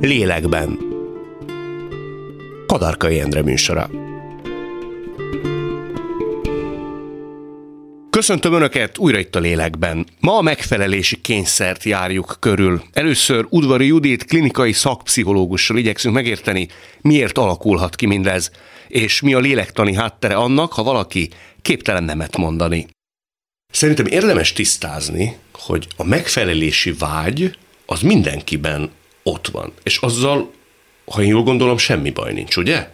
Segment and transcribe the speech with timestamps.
[0.00, 0.78] Lélekben.
[2.66, 3.90] Kadarkai Endre műsora.
[8.10, 10.06] Köszöntöm Önöket újra itt a lélekben.
[10.20, 12.82] Ma a megfelelési kényszert járjuk körül.
[12.92, 16.68] Először Udvari Judit klinikai szakpszichológussal igyekszünk megérteni,
[17.00, 18.50] miért alakulhat ki mindez,
[18.88, 21.28] és mi a lélektani háttere annak, ha valaki
[21.62, 22.86] képtelen nemet mondani.
[23.72, 28.90] Szerintem érdemes tisztázni, hogy a megfelelési vágy az mindenkiben
[29.26, 29.72] ott van.
[29.82, 30.50] És azzal,
[31.06, 32.88] ha én jól gondolom, semmi baj nincs, ugye?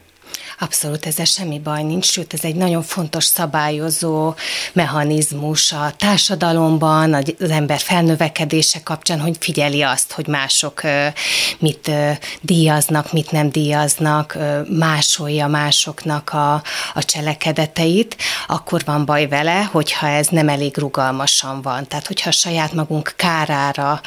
[0.63, 4.35] Abszolút ezzel semmi baj nincs, sőt ez egy nagyon fontos szabályozó
[4.73, 10.83] mechanizmus a társadalomban, az ember felnövekedése kapcsán, hogy figyeli azt, hogy mások
[11.59, 11.91] mit
[12.41, 14.39] díjaznak, mit nem díjaznak,
[14.69, 16.53] másolja másoknak a,
[16.95, 18.17] a cselekedeteit,
[18.47, 21.87] akkor van baj vele, hogyha ez nem elég rugalmasan van.
[21.89, 24.01] Tehát, hogyha saját magunk kárára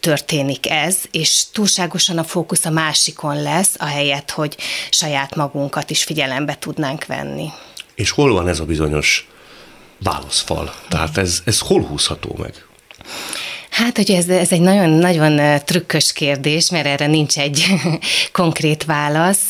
[0.00, 4.56] történik ez, és túlságosan a fókusz a másikon lesz, ahelyett, hogy
[4.90, 7.48] saját magunkat magunkat is figyelembe tudnánk venni.
[7.94, 9.28] És hol van ez a bizonyos
[9.98, 10.74] válaszfal?
[10.88, 12.54] Tehát ez, ez hol húzható meg?
[13.70, 17.66] Hát, hogy ez, ez egy nagyon-nagyon trükkös kérdés, mert erre nincs egy
[18.32, 19.42] konkrét válasz.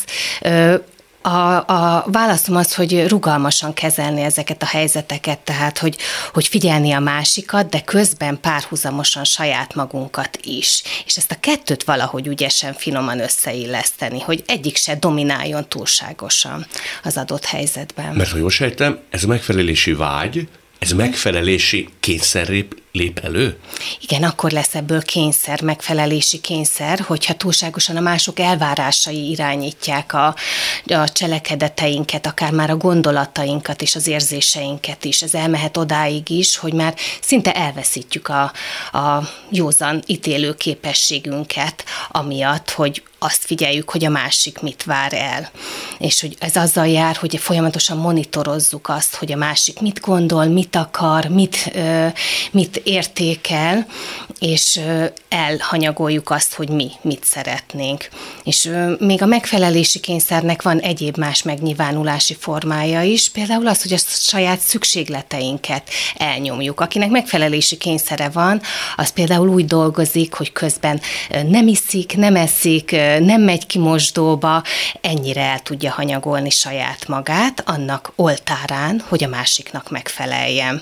[1.27, 5.97] A, a válaszom az, hogy rugalmasan kezelni ezeket a helyzeteket, tehát hogy,
[6.33, 10.83] hogy figyelni a másikat, de közben párhuzamosan saját magunkat is.
[11.05, 16.65] És ezt a kettőt valahogy ügyesen, finoman összeilleszteni, hogy egyik se domináljon túlságosan
[17.03, 18.15] az adott helyzetben.
[18.15, 20.47] Mert ha jól sejtem, ez megfelelési vágy,
[20.79, 22.49] ez megfelelési kényszer
[22.97, 23.57] lép, elő?
[24.01, 30.35] Igen, akkor lesz ebből kényszer, megfelelési kényszer, hogyha túlságosan a mások elvárásai irányítják a,
[30.85, 35.21] a cselekedeteinket, akár már a gondolatainkat és az érzéseinket is.
[35.21, 38.51] Ez elmehet odáig is, hogy már szinte elveszítjük a,
[38.97, 45.51] a józan ítélő képességünket, amiatt, hogy azt figyeljük, hogy a másik mit vár el.
[45.99, 50.75] És hogy ez azzal jár, hogy folyamatosan monitorozzuk azt, hogy a másik mit gondol, mit
[50.75, 51.73] akar, mit,
[52.51, 53.85] mit értékel,
[54.39, 54.79] és
[55.29, 58.09] elhanyagoljuk azt, hogy mi mit szeretnénk.
[58.43, 63.97] És még a megfelelési kényszernek van egyéb más megnyilvánulási formája is, például az, hogy a
[63.97, 66.79] saját szükségleteinket elnyomjuk.
[66.79, 68.61] Akinek megfelelési kényszere van,
[68.95, 71.01] az például úgy dolgozik, hogy közben
[71.47, 74.63] nem iszik, nem eszik, nem megy ki mosdóba,
[75.01, 80.81] ennyire el tudja hanyagolni saját magát, annak oltárán, hogy a másiknak megfeleljen.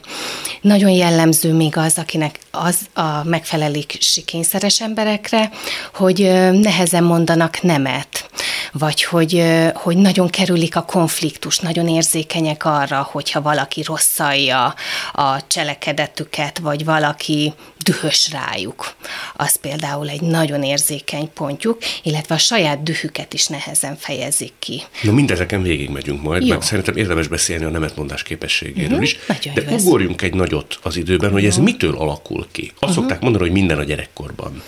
[0.61, 5.50] Nagyon jellemző még az, akinek az a megfelelési kényszeres emberekre,
[5.94, 6.19] hogy
[6.51, 8.29] nehezen mondanak nemet,
[8.72, 14.73] vagy hogy, hogy nagyon kerülik a konfliktus, nagyon érzékenyek arra, hogyha valaki rosszalja
[15.13, 17.53] a cselekedetüket, vagy valaki
[17.85, 18.96] dühös rájuk.
[19.35, 24.81] Az például egy nagyon érzékeny pontjuk, illetve a saját dühüket is nehezen fejezik ki.
[25.01, 26.47] Na mindezeken végigmegyünk majd, jó.
[26.47, 29.03] mert szerintem érdemes beszélni a nemetmondás képességéről uh-huh.
[29.03, 29.18] is.
[29.28, 32.62] Nagyon De ugorjunk egy nagyot az időben, hogy ez mitől alakul ki.
[32.62, 32.96] Azt uh-huh.
[32.96, 34.63] szokták mondani, hogy minden a gyerekkorban.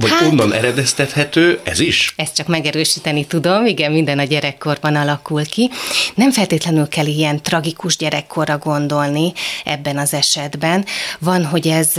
[0.00, 2.12] Vagy hát, onnan eredeztethető, ez is?
[2.16, 5.70] Ezt csak megerősíteni tudom, igen, minden a gyerekkorban alakul ki.
[6.14, 9.32] Nem feltétlenül kell ilyen tragikus gyerekkorra gondolni
[9.64, 10.84] ebben az esetben.
[11.18, 11.92] Van, hogy ez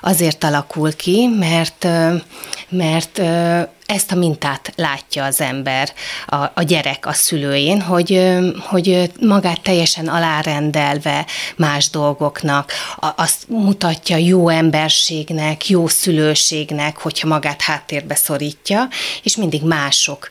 [0.00, 1.86] azért alakul ki, mert,
[2.68, 3.20] mert
[3.86, 5.92] ezt a mintát látja az ember,
[6.26, 11.26] a, a gyerek a szülőjén, hogy, hogy magát teljesen alárendelve
[11.56, 12.72] más dolgoknak,
[13.16, 18.88] azt mutatja jó emberségnek, jó szülőségnek, hogyha magát háttérbe szorítja,
[19.22, 20.28] és mindig mások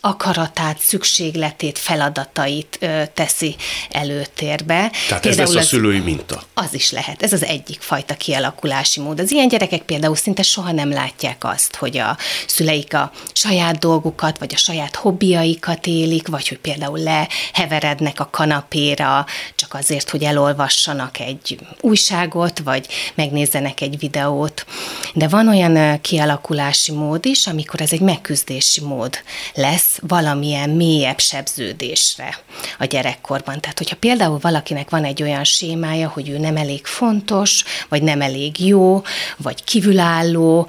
[0.00, 3.56] akaratát, szükségletét, feladatait ö, teszi
[3.90, 4.90] előtérbe.
[5.08, 6.42] Tehát például ez lesz a szülői minta.
[6.54, 7.22] Az is lehet.
[7.22, 9.20] Ez az egyik fajta kialakulási mód.
[9.20, 14.38] Az ilyen gyerekek például szinte soha nem látják azt, hogy a szüleik a saját dolgukat,
[14.38, 21.18] vagy a saját hobbiaikat élik, vagy hogy például leheverednek a kanapéra, csak azért, hogy elolvassanak
[21.18, 24.66] egy újságot, vagy megnézzenek egy videót.
[25.14, 29.19] De van olyan kialakulási mód is, amikor ez egy megküzdési mód
[29.54, 32.38] lesz valamilyen mélyebb sebződésre
[32.78, 33.60] a gyerekkorban.
[33.60, 38.20] Tehát, hogyha például valakinek van egy olyan sémája, hogy ő nem elég fontos, vagy nem
[38.20, 39.02] elég jó,
[39.36, 40.68] vagy kívülálló,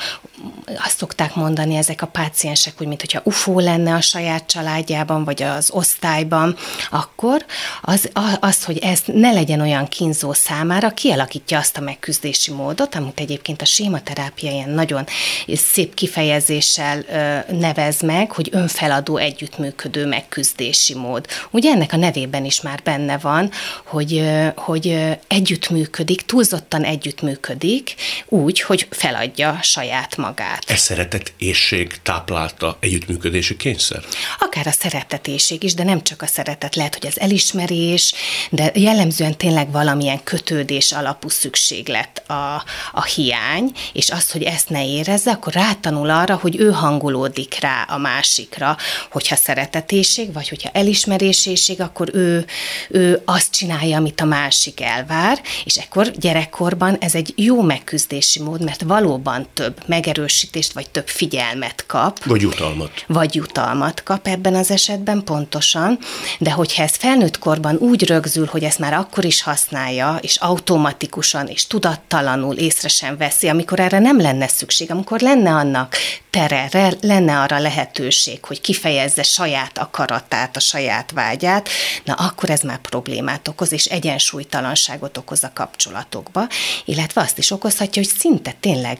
[0.77, 5.69] azt szokták mondani ezek a páciensek, hogy mintha ufó lenne a saját családjában, vagy az
[5.71, 6.55] osztályban,
[6.89, 7.45] akkor
[7.81, 8.09] az,
[8.39, 13.61] az, hogy ez ne legyen olyan kínzó számára, kialakítja azt a megküzdési módot, amit egyébként
[13.61, 15.05] a sématerápia ilyen nagyon
[15.47, 17.03] szép kifejezéssel
[17.49, 21.25] nevez meg, hogy önfeladó együttműködő megküzdési mód.
[21.51, 23.51] Ugye ennek a nevében is már benne van,
[23.85, 27.95] hogy, hogy együttműködik, túlzottan együttműködik,
[28.27, 30.63] úgy, hogy feladja saját magát magát.
[30.67, 34.03] Ez szeretet ésség táplálta együttműködési kényszer?
[34.39, 38.13] Akár a szeretetéség is, de nem csak a szeretet, lehet, hogy az elismerés,
[38.49, 44.85] de jellemzően tényleg valamilyen kötődés alapú szükséglet a, a hiány, és az, hogy ezt ne
[44.85, 48.77] érezze, akkor rátanul arra, hogy ő hangolódik rá a másikra,
[49.11, 52.45] hogyha szeretetéség, vagy hogyha elismeréséség, akkor ő,
[52.89, 58.63] ő azt csinálja, amit a másik elvár, és ekkor gyerekkorban ez egy jó megküzdési mód,
[58.63, 59.81] mert valóban több
[60.21, 62.25] megerősítést, vagy több figyelmet kap.
[62.25, 62.91] Vagy jutalmat.
[63.07, 65.99] Vagy jutalmat kap ebben az esetben, pontosan,
[66.39, 71.47] de hogyha ez felnőtt korban úgy rögzül, hogy ezt már akkor is használja, és automatikusan
[71.47, 75.95] és tudattalanul észre sem veszi, amikor erre nem lenne szükség, amikor lenne annak
[76.29, 81.69] tere, lenne arra lehetőség, hogy kifejezze saját akaratát, a saját vágyát,
[82.03, 86.47] na akkor ez már problémát okoz, és egyensúlytalanságot okoz a kapcsolatokba,
[86.85, 88.99] illetve azt is okozhatja, hogy szinte tényleg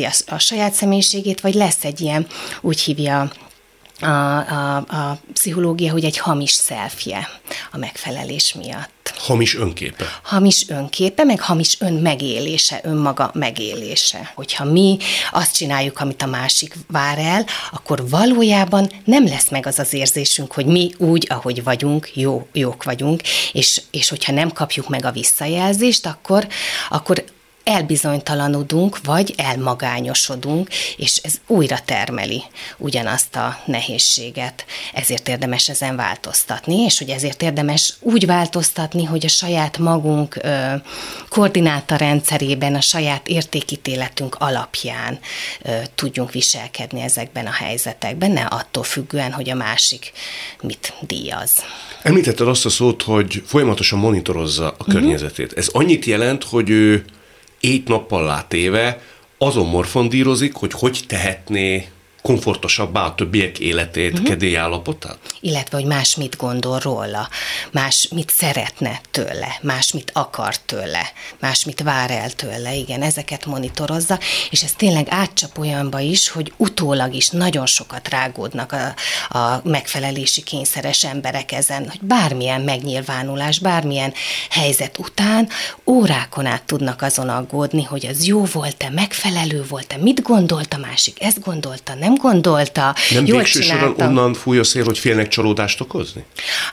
[0.00, 2.26] elveszíti a, a saját személyiségét, vagy lesz egy ilyen,
[2.60, 3.32] úgy hívja
[4.00, 7.28] a, a, a pszichológia, hogy egy hamis szelfje
[7.72, 9.14] a megfelelés miatt.
[9.18, 10.04] Hamis önképe.
[10.22, 14.32] Hamis önképe, meg hamis önmegélése, önmaga megélése.
[14.34, 14.98] Hogyha mi
[15.30, 20.52] azt csináljuk, amit a másik vár el, akkor valójában nem lesz meg az az érzésünk,
[20.52, 23.22] hogy mi úgy, ahogy vagyunk, jó, jók vagyunk,
[23.52, 26.46] és, és hogyha nem kapjuk meg a visszajelzést, akkor,
[26.88, 27.24] akkor
[27.64, 32.42] elbizonytalanodunk, vagy elmagányosodunk, és ez újra termeli
[32.78, 34.64] ugyanazt a nehézséget.
[34.92, 40.74] Ezért érdemes ezen változtatni, és hogy ezért érdemes úgy változtatni, hogy a saját magunk ö,
[41.28, 45.18] koordináta rendszerében, a saját értékítéletünk alapján
[45.62, 50.12] ö, tudjunk viselkedni ezekben a helyzetekben, ne attól függően, hogy a másik
[50.62, 51.52] mit díjaz.
[52.02, 54.94] Említetted azt a szót, hogy folyamatosan monitorozza a uh-huh.
[54.94, 55.52] környezetét.
[55.52, 57.04] Ez annyit jelent, hogy ő
[57.62, 59.02] éjt-nappal látéve
[59.38, 61.88] azon morfondírozik, hogy hogy tehetné
[62.22, 64.28] komfortosabbá a többiek életét, uh-huh.
[64.28, 65.18] kedélyállapotát?
[65.40, 67.28] Illetve, hogy más mit gondol róla,
[67.70, 73.46] más mit szeretne tőle, más mit akar tőle, más mit vár el tőle, igen, ezeket
[73.46, 74.18] monitorozza,
[74.50, 78.94] és ez tényleg átcsap olyanba is, hogy utólag is nagyon sokat rágódnak a,
[79.38, 84.12] a megfelelési kényszeres emberek ezen, hogy bármilyen megnyilvánulás, bármilyen
[84.50, 85.48] helyzet után
[85.86, 91.22] órákon át tudnak azon aggódni, hogy az jó volt-e, megfelelő volt-e, mit gondolt a másik,
[91.22, 92.94] ezt gondolta, nem nem gondolta.
[93.10, 96.24] Nem jól végső soron onnan fúj a szél, hogy félnek csalódást okozni?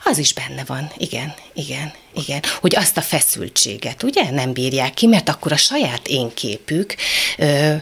[0.04, 1.92] Az is benne van, igen, igen.
[2.14, 6.94] Igen, hogy azt a feszültséget, ugye, nem bírják ki, mert akkor a saját énképük
[7.38, 7.74] ö,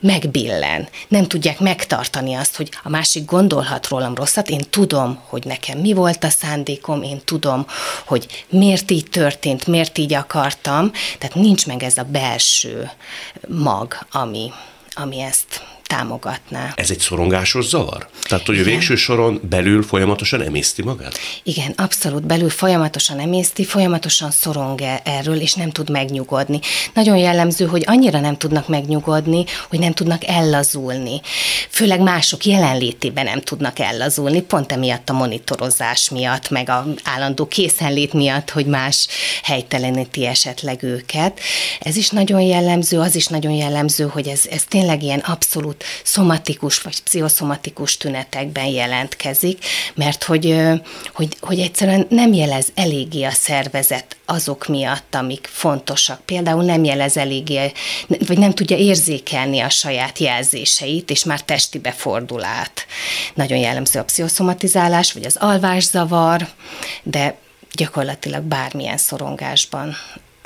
[0.00, 0.88] megbillen.
[1.08, 5.92] Nem tudják megtartani azt, hogy a másik gondolhat rólam rosszat, én tudom, hogy nekem mi
[5.92, 7.66] volt a szándékom, én tudom,
[8.04, 12.90] hogy miért így történt, miért így akartam, tehát nincs meg ez a belső
[13.48, 14.52] mag, ami,
[14.94, 16.72] ami ezt támogatná.
[16.76, 18.08] Ez egy szorongásos zavar?
[18.22, 18.66] Tehát, hogy Igen.
[18.66, 21.18] a végső soron belül folyamatosan emészti magát?
[21.42, 26.60] Igen, abszolút belül folyamatosan emészti, folyamatosan szorong -e erről, és nem tud megnyugodni.
[26.94, 31.20] Nagyon jellemző, hogy annyira nem tudnak megnyugodni, hogy nem tudnak ellazulni.
[31.70, 38.12] Főleg mások jelenlétében nem tudnak ellazulni, pont emiatt a monitorozás miatt, meg a állandó készenlét
[38.12, 39.06] miatt, hogy más
[39.42, 41.40] helyteleníti esetleg őket.
[41.80, 45.84] Ez is nagyon jellemző, az is nagyon jellemző, hogy ez, ez tényleg ilyen abszolút abszolút
[46.02, 49.64] szomatikus vagy pszichoszomatikus tünetekben jelentkezik,
[49.94, 50.56] mert hogy,
[51.14, 56.20] hogy, hogy egyszerűen nem jelez eléggé a szervezet azok miatt, amik fontosak.
[56.24, 57.72] Például nem jelez eléggé,
[58.26, 62.86] vagy nem tudja érzékelni a saját jelzéseit, és már testibe fordul át.
[63.34, 66.48] Nagyon jellemző a pszichoszomatizálás, vagy az alvászavar,
[67.02, 67.36] de
[67.72, 69.96] gyakorlatilag bármilyen szorongásban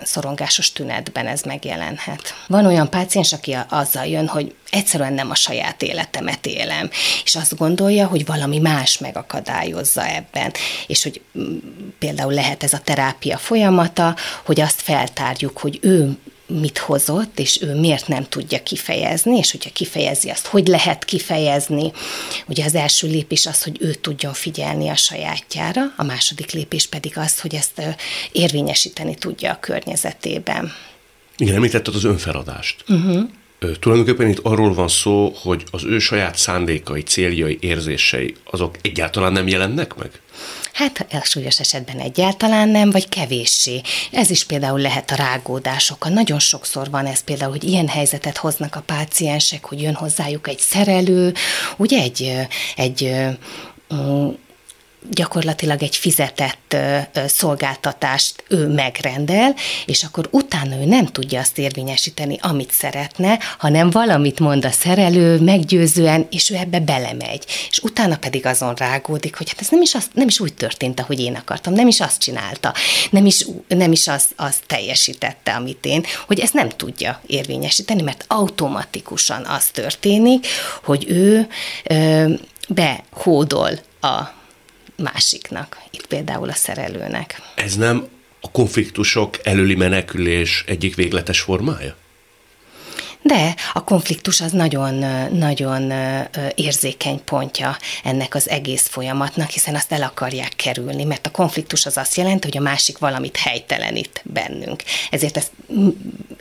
[0.03, 2.35] szorongásos tünetben ez megjelenhet.
[2.47, 6.91] Van olyan páciens, aki azzal jön, hogy egyszerűen nem a saját életemet élem,
[7.25, 10.53] és azt gondolja, hogy valami más megakadályozza ebben,
[10.87, 11.57] és hogy mm,
[11.99, 16.19] például lehet ez a terápia folyamata, hogy azt feltárjuk, hogy ő
[16.51, 21.93] mit hozott, és ő miért nem tudja kifejezni, és hogyha kifejezi azt, hogy lehet kifejezni.
[22.47, 27.19] Ugye az első lépés az, hogy ő tudjon figyelni a sajátjára, a második lépés pedig
[27.19, 27.83] az, hogy ezt
[28.33, 30.73] érvényesíteni tudja a környezetében.
[31.37, 32.85] Igen, említetted az önfeladást.
[32.89, 33.29] Uh-huh.
[33.81, 39.49] Tulajdonképpen itt arról van szó, hogy az ő saját szándékai, céljai, érzései, azok egyáltalán nem
[39.49, 40.11] jelennek meg?
[40.73, 43.81] Hát a súlyos esetben egyáltalán nem, vagy kevéssé.
[44.11, 46.13] Ez is például lehet a rágódásokkal.
[46.13, 50.59] Nagyon sokszor van ez például, hogy ilyen helyzetet hoznak a páciensek, hogy jön hozzájuk egy
[50.59, 51.35] szerelő,
[51.77, 52.33] ugye egy,
[52.77, 53.15] egy
[55.11, 56.77] gyakorlatilag egy fizetett
[57.27, 59.55] szolgáltatást ő megrendel,
[59.87, 65.41] és akkor utána ő nem tudja azt érvényesíteni, amit szeretne, hanem valamit mond a szerelő
[65.41, 67.45] meggyőzően, és ő ebbe belemegy.
[67.71, 71.01] És utána pedig azon rágódik, hogy hát ez nem is, az, nem is úgy történt,
[71.01, 72.75] ahogy én akartam, nem is azt csinálta,
[73.11, 78.25] nem is, nem is az, az teljesítette, amit én, hogy ezt nem tudja érvényesíteni, mert
[78.27, 80.47] automatikusan az történik,
[80.85, 81.47] hogy ő
[81.85, 82.33] ö,
[82.69, 84.39] behódol a
[85.01, 87.43] másiknak, itt például a szerelőnek.
[87.55, 88.09] Ez nem
[88.41, 91.97] a konfliktusok előli menekülés egyik végletes formája?
[93.23, 95.93] De a konfliktus az nagyon-nagyon
[96.55, 101.97] érzékeny pontja ennek az egész folyamatnak, hiszen azt el akarják kerülni, mert a konfliktus az
[101.97, 104.83] azt jelenti, hogy a másik valamit helytelenít bennünk.
[105.11, 105.51] Ezért ezt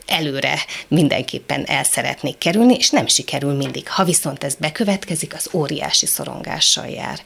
[0.06, 0.54] előre
[0.88, 3.88] mindenképpen el szeretnék kerülni, és nem sikerül mindig.
[3.88, 7.20] Ha viszont ez bekövetkezik, az óriási szorongással jár.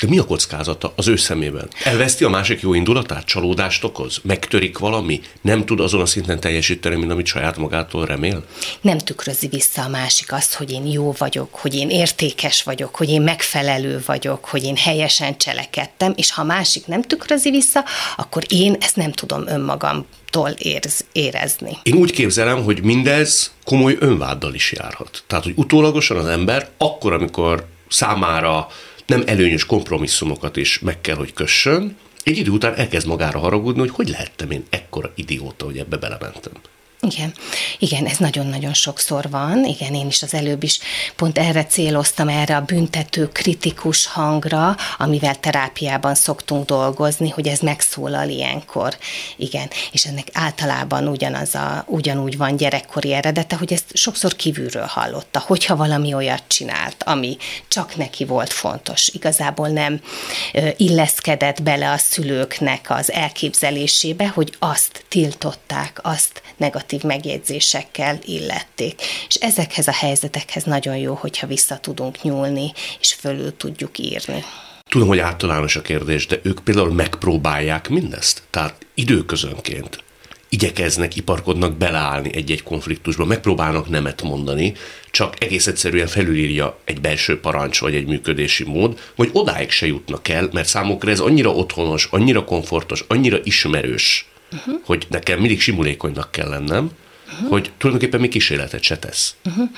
[0.00, 1.68] De mi a kockázata az ő szemében?
[1.84, 4.20] Elveszti a másik jó indulatát, csalódást okoz?
[4.22, 5.20] Megtörik valami?
[5.40, 8.44] Nem tud azon a szinten teljesíteni, mint amit saját magától remél?
[8.80, 13.10] Nem tükrözi vissza a másik azt, hogy én jó vagyok, hogy én értékes vagyok, hogy
[13.10, 17.84] én megfelelő vagyok, hogy én helyesen cselekedtem, és ha a másik nem tükrözi vissza,
[18.16, 21.76] akkor én ezt nem tudom önmagamtól érz, érezni.
[21.82, 25.22] Én úgy képzelem, hogy mindez komoly önváddal is járhat.
[25.26, 28.68] Tehát, hogy utólagosan az ember akkor, amikor számára
[29.08, 33.90] nem előnyös kompromisszumokat is meg kell, hogy kössön, egy idő után elkezd magára haragudni, hogy
[33.90, 36.52] hogy lehettem én ekkora idióta, hogy ebbe belementem.
[37.00, 37.34] Igen,
[37.78, 39.64] igen, ez nagyon-nagyon sokszor van.
[39.64, 40.78] Igen, én is az előbb is
[41.16, 48.28] pont erre céloztam, erre a büntető, kritikus hangra, amivel terápiában szoktunk dolgozni, hogy ez megszólal
[48.28, 48.96] ilyenkor.
[49.36, 55.42] Igen, és ennek általában ugyanaz a, ugyanúgy van gyerekkori eredete, hogy ezt sokszor kívülről hallotta,
[55.46, 57.36] hogyha valami olyat csinált, ami
[57.68, 59.08] csak neki volt fontos.
[59.08, 60.00] Igazából nem
[60.76, 69.02] illeszkedett bele a szülőknek az elképzelésébe, hogy azt tiltották, azt negatív negatív megjegyzésekkel illették.
[69.28, 74.44] És ezekhez a helyzetekhez nagyon jó, hogyha vissza tudunk nyúlni, és fölül tudjuk írni.
[74.88, 78.42] Tudom, hogy általános a kérdés, de ők például megpróbálják mindezt?
[78.50, 80.02] Tehát időközönként
[80.48, 84.72] igyekeznek, iparkodnak beleállni egy-egy konfliktusba, megpróbálnak nemet mondani,
[85.10, 90.28] csak egész egyszerűen felülírja egy belső parancs vagy egy működési mód, vagy odáig se jutnak
[90.28, 94.80] el, mert számukra ez annyira otthonos, annyira komfortos, annyira ismerős, uh-huh.
[94.84, 96.90] hogy nekem mindig simulékonynak kell lennem,
[97.32, 97.48] uh-huh.
[97.48, 99.34] hogy tulajdonképpen még kísérletet se tesz.
[99.44, 99.68] Uh-huh.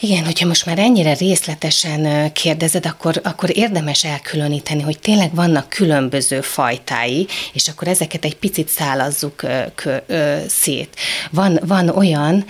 [0.00, 6.40] Igen, hogyha most már ennyire részletesen kérdezed, akkor, akkor érdemes elkülöníteni, hogy tényleg vannak különböző
[6.40, 9.36] fajtái, és akkor ezeket egy picit szálazzuk
[9.74, 10.96] kö, ö, szét.
[11.30, 12.44] Van, van olyan,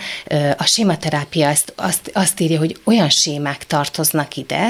[0.57, 4.69] a sématerápia azt, azt, azt írja, hogy olyan sémák tartoznak ide,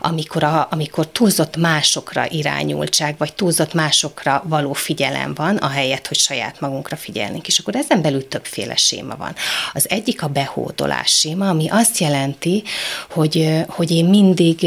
[0.00, 6.60] amikor, a, amikor túlzott másokra irányultság, vagy túlzott másokra való figyelem van, ahelyett, hogy saját
[6.60, 7.46] magunkra figyelnénk.
[7.46, 9.34] És akkor ezen belül többféle séma van.
[9.72, 12.62] Az egyik a behódolás séma, ami azt jelenti, jelenti,
[13.10, 14.60] hogy, hogy én mindig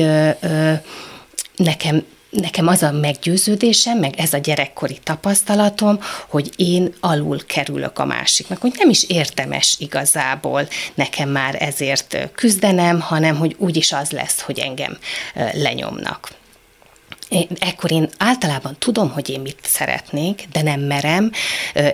[1.56, 8.06] nekem nekem az a meggyőződésem, meg ez a gyerekkori tapasztalatom, hogy én alul kerülök a
[8.06, 14.42] másiknak, hogy nem is értemes igazából nekem már ezért küzdenem, hanem hogy úgyis az lesz,
[14.42, 14.98] hogy engem
[15.54, 16.32] lenyomnak.
[17.60, 21.32] Ekkor én általában tudom, hogy én mit szeretnék, de nem merem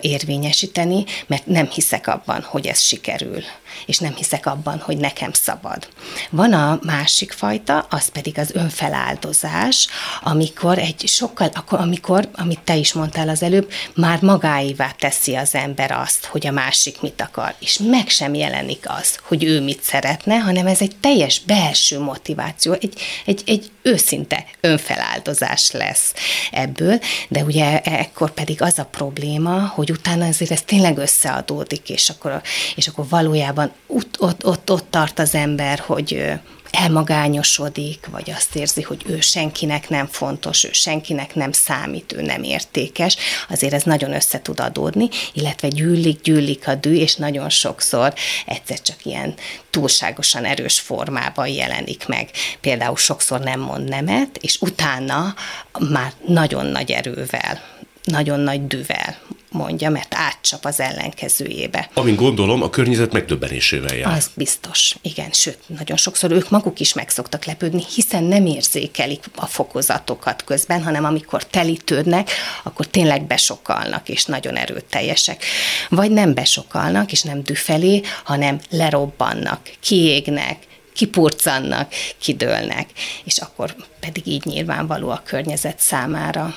[0.01, 3.43] érvényesíteni, mert nem hiszek abban, hogy ez sikerül,
[3.85, 5.87] és nem hiszek abban, hogy nekem szabad.
[6.29, 9.87] Van a másik fajta, az pedig az önfeláldozás,
[10.21, 15.55] amikor egy sokkal, akkor, amikor, amit te is mondtál az előbb, már magáévá teszi az
[15.55, 19.83] ember azt, hogy a másik mit akar, és meg sem jelenik az, hogy ő mit
[19.83, 22.93] szeretne, hanem ez egy teljes belső motiváció, egy,
[23.25, 26.13] egy, egy őszinte önfeláldozás lesz
[26.51, 32.09] ebből, de ugye ekkor pedig az a probléma, hogy utána azért ez tényleg összeadódik, és
[32.09, 32.41] akkor,
[32.75, 36.39] és akkor valójában ott, ott, ott, ott tart az ember, hogy
[36.71, 42.43] elmagányosodik, vagy azt érzi, hogy ő senkinek nem fontos, ő senkinek nem számít, ő nem
[42.43, 43.17] értékes,
[43.49, 48.13] azért ez nagyon össze tud adódni, illetve gyűlik, gyűlik a dű, és nagyon sokszor
[48.45, 49.33] egyszer csak ilyen
[49.69, 52.29] túlságosan erős formában jelenik meg.
[52.61, 55.35] Például sokszor nem mond nemet, és utána
[55.79, 57.61] már nagyon nagy erővel,
[58.03, 59.17] nagyon nagy düvel
[59.51, 61.89] mondja, mert átcsap az ellenkezőjébe.
[61.93, 64.15] Amin gondolom, a környezet megdöbbenésével jár.
[64.15, 69.25] Az biztos, igen, sőt, nagyon sokszor ők maguk is meg szoktak lepődni, hiszen nem érzékelik
[69.35, 72.29] a fokozatokat közben, hanem amikor telítődnek,
[72.63, 75.43] akkor tényleg besokalnak, és nagyon erőteljesek.
[75.89, 80.57] Vagy nem besokalnak, és nem düfelé, hanem lerobbannak, kiégnek,
[80.93, 82.89] kipurcannak, kidőlnek,
[83.23, 86.55] és akkor pedig így nyilvánvaló a környezet számára.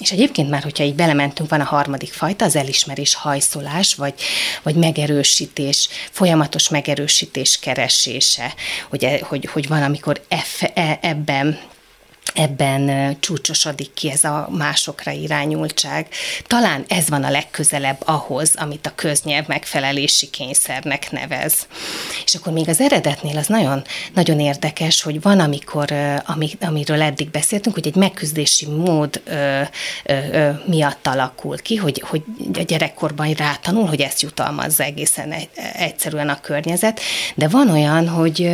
[0.00, 4.14] És egyébként már, hogyha így belementünk, van a harmadik fajta, az elismerés hajszolás, vagy,
[4.62, 8.54] vagy megerősítés, folyamatos megerősítés keresése,
[8.88, 11.58] hogy, e, hogy, hogy van, amikor e, e, ebben
[12.34, 16.08] ebben csúcsosodik ki ez a másokra irányultság.
[16.46, 21.66] Talán ez van a legközelebb ahhoz, amit a köznyelv megfelelési kényszernek nevez.
[22.24, 25.92] És akkor még az eredetnél az nagyon, nagyon érdekes, hogy van, amikor,
[26.26, 29.60] ami, amiről eddig beszéltünk, hogy egy megküzdési mód ö,
[30.04, 32.22] ö, ö, miatt alakul ki, hogy, hogy
[32.54, 35.34] a gyerekkorban rátanul, hogy ezt jutalmazza egészen
[35.76, 37.00] egyszerűen a környezet,
[37.34, 38.50] de van olyan, hogy,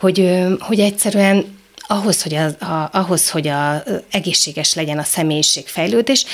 [0.00, 1.60] hogy, hogy egyszerűen
[1.92, 6.24] ahhoz, hogy, a, a, ahhoz, hogy a, egészséges legyen a személyiségfejlődés,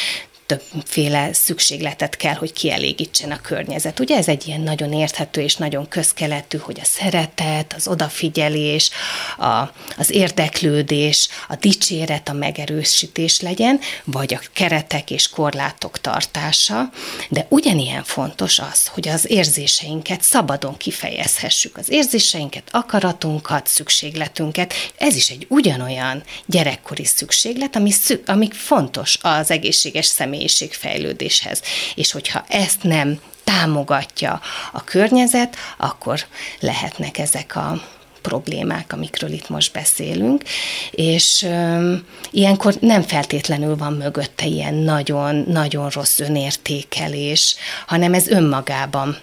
[0.48, 4.00] többféle szükségletet kell, hogy kielégítsen a környezet.
[4.00, 8.90] Ugye ez egy ilyen nagyon érthető és nagyon közkeletű, hogy a szeretet, az odafigyelés,
[9.38, 16.90] a, az érdeklődés, a dicséret, a megerősítés legyen, vagy a keretek és korlátok tartása,
[17.28, 21.76] de ugyanilyen fontos az, hogy az érzéseinket szabadon kifejezhessük.
[21.76, 29.50] Az érzéseinket, akaratunkat, szükségletünket, ez is egy ugyanolyan gyerekkori szükséglet, ami, szü- ami fontos az
[29.50, 31.62] egészséges személy személyiségfejlődéshez.
[31.94, 34.40] És hogyha ezt nem támogatja
[34.72, 36.20] a környezet, akkor
[36.60, 37.82] lehetnek ezek a
[38.22, 40.42] problémák, amikről itt most beszélünk,
[40.90, 41.94] és ö,
[42.30, 49.18] ilyenkor nem feltétlenül van mögötte ilyen nagyon-nagyon rossz önértékelés, hanem ez önmagában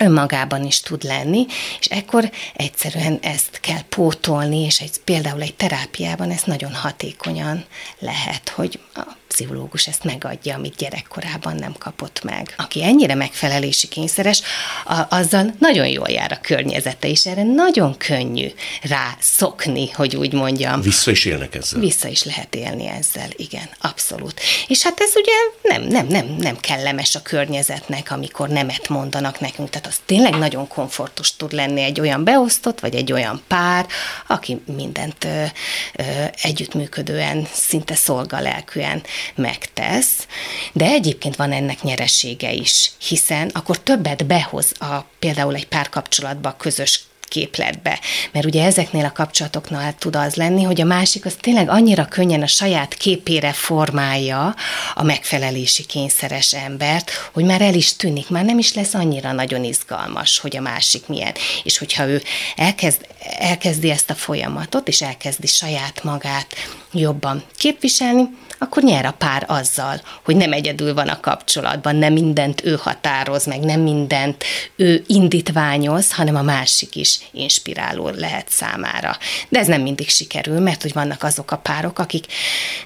[0.00, 1.46] önmagában is tud lenni,
[1.80, 7.64] és ekkor egyszerűen ezt kell pótolni, és egy, például egy terápiában ez nagyon hatékonyan
[7.98, 9.02] lehet, hogy a
[9.38, 12.54] pszichológus ezt megadja, amit gyerekkorában nem kapott meg.
[12.56, 14.42] Aki ennyire megfelelési kényszeres,
[14.84, 18.48] a, azzal nagyon jól jár a környezete, és erre nagyon könnyű
[18.82, 20.80] rá szokni, hogy úgy mondjam.
[20.80, 21.80] Vissza is élnek ezzel.
[21.80, 24.40] Vissza is lehet élni ezzel, igen, abszolút.
[24.66, 29.70] És hát ez ugye nem, nem, nem, nem kellemes a környezetnek, amikor nemet mondanak nekünk,
[29.70, 33.86] tehát az tényleg nagyon komfortos tud lenni egy olyan beosztott, vagy egy olyan pár,
[34.26, 35.44] aki mindent ö,
[35.96, 36.02] ö,
[36.42, 39.02] együttműködően, szinte szolgalelkűen
[39.34, 40.26] megtesz,
[40.72, 47.00] de egyébként van ennek nyeresége is, hiszen akkor többet behoz a, például egy párkapcsolatba közös
[47.28, 48.00] képletbe.
[48.32, 52.42] Mert ugye ezeknél a kapcsolatoknál tud az lenni, hogy a másik az tényleg annyira könnyen
[52.42, 54.54] a saját képére formálja
[54.94, 59.64] a megfelelési kényszeres embert, hogy már el is tűnik, már nem is lesz annyira nagyon
[59.64, 61.34] izgalmas, hogy a másik milyen.
[61.64, 62.22] És hogyha ő
[62.56, 63.06] elkezd,
[63.38, 66.54] elkezdi ezt a folyamatot, és elkezdi saját magát
[66.92, 72.64] jobban képviselni, akkor nyer a pár azzal, hogy nem egyedül van a kapcsolatban, nem mindent
[72.64, 74.44] ő határoz meg, nem mindent
[74.76, 79.16] ő indítványoz, hanem a másik is inspiráló lehet számára.
[79.48, 82.26] De ez nem mindig sikerül, mert hogy vannak azok a párok, akik,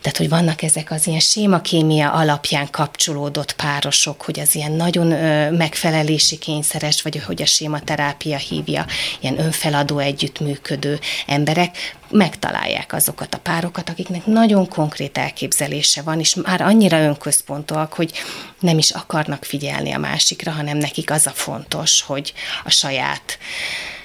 [0.01, 5.07] tehát hogy vannak ezek az ilyen sémakémia alapján kapcsolódott párosok, hogy az ilyen nagyon
[5.55, 8.87] megfelelési kényszeres, vagy hogy a sématerápia hívja,
[9.21, 11.77] ilyen önfeladó együttműködő emberek,
[12.13, 18.13] megtalálják azokat a párokat, akiknek nagyon konkrét elképzelése van, és már annyira önközpontúak, hogy
[18.61, 22.33] nem is akarnak figyelni a másikra, hanem nekik az a fontos, hogy
[22.65, 23.39] a saját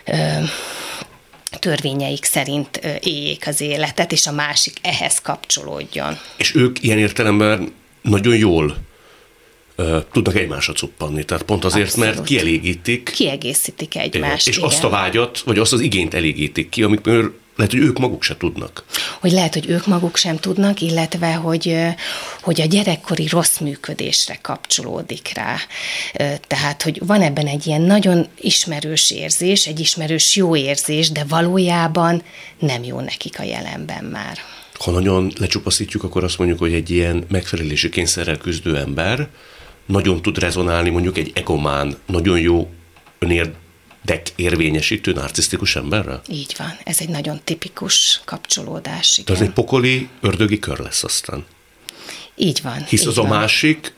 [0.06, 0.44] ö,
[1.60, 6.18] törvényeik szerint éljék az életet, és a másik ehhez kapcsolódjon.
[6.38, 8.78] És ők ilyen értelemben nagyon jól
[10.12, 11.26] tudnak egymásra cuppanni.
[11.26, 12.16] Tehát pont azért, Abszolút.
[12.16, 13.10] mert kielégítik.
[13.10, 14.48] Kiegészítik egymást.
[14.48, 14.70] És igen.
[14.70, 18.38] azt a vágyat, vagy azt az igényt elégítik ki, amikor lehet, hogy ők maguk se
[18.38, 18.84] tudnak.
[19.20, 21.78] Hogy lehet, hogy ők maguk sem tudnak, illetve, hogy,
[22.42, 25.56] hogy a gyerekkori rossz működésre kapcsolódik rá.
[26.48, 32.24] Tehát, hogy van ebben egy ilyen nagyon ismerős érzés, egy ismerős jó érzés, de valójában
[32.60, 34.38] nem jó nekik a jelenben már.
[34.74, 39.28] Ha nagyon lecsupaszítjuk, akkor azt mondjuk, hogy egy ilyen megfelelési kényszerrel küzdő ember
[39.86, 42.70] nagyon tud rezonálni mondjuk egy egomán, nagyon jó
[43.20, 43.52] önér
[44.08, 46.22] dek érvényesítő narcisztikus emberrel?
[46.30, 49.18] Így van, ez egy nagyon tipikus kapcsolódás.
[49.18, 49.36] Igen.
[49.36, 51.46] Az egy pokoli ördögi kör lesz aztán.
[52.36, 52.86] Így van.
[52.90, 53.26] Hisz így az van.
[53.26, 53.94] a másik...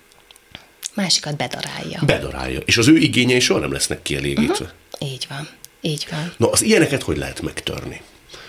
[0.93, 2.01] Másikat bedarálja.
[2.05, 2.59] Bedarálja.
[2.65, 4.73] És az ő igényei soha nem lesznek kielégítve.
[4.99, 5.11] Uh-huh.
[5.11, 5.47] Így van.
[5.81, 6.33] Így van.
[6.37, 8.01] No, az ilyeneket hogy lehet megtörni?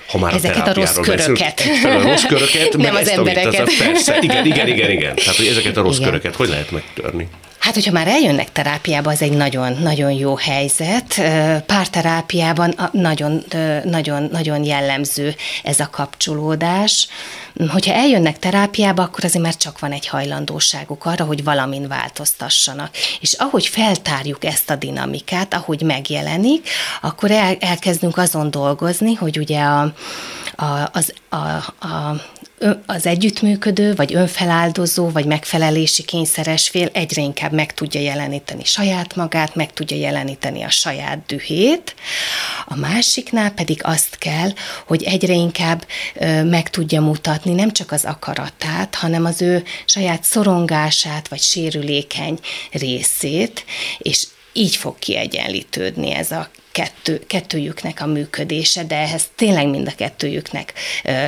[0.06, 1.62] ha már ezeket a, a rossz köröket.
[1.84, 3.60] a rossz köröket, nem az ezt, embereket.
[3.60, 5.14] Az a, persze, igen, igen, igen, igen.
[5.14, 6.08] Tehát, hogy ezeket a rossz igen.
[6.08, 7.28] köröket hogy lehet megtörni?
[7.60, 11.20] Hát, hogyha már eljönnek terápiába, az egy nagyon-nagyon jó helyzet.
[11.66, 13.44] Párterápiában nagyon,
[13.84, 17.08] nagyon, nagyon jellemző ez a kapcsolódás.
[17.68, 22.90] Hogyha eljönnek terápiába, akkor azért már csak van egy hajlandóságuk arra, hogy valamin változtassanak.
[23.20, 26.68] És ahogy feltárjuk ezt a dinamikát, ahogy megjelenik,
[27.00, 29.92] akkor el, elkezdünk azon dolgozni, hogy ugye a,
[30.56, 31.36] a, az, a,
[31.86, 32.20] a
[32.86, 39.54] az együttműködő, vagy önfeláldozó, vagy megfelelési kényszeres fél egyre inkább meg tudja jeleníteni saját magát,
[39.54, 41.94] meg tudja jeleníteni a saját dühét.
[42.66, 44.50] A másiknál pedig azt kell,
[44.86, 45.86] hogy egyre inkább
[46.44, 52.38] meg tudja mutatni nem csak az akaratát, hanem az ő saját szorongását, vagy sérülékeny
[52.72, 53.64] részét,
[53.98, 56.48] és így fog kiegyenlítődni ez a
[56.80, 60.72] kettő, kettőjüknek a működése, de ehhez tényleg mind a kettőjüknek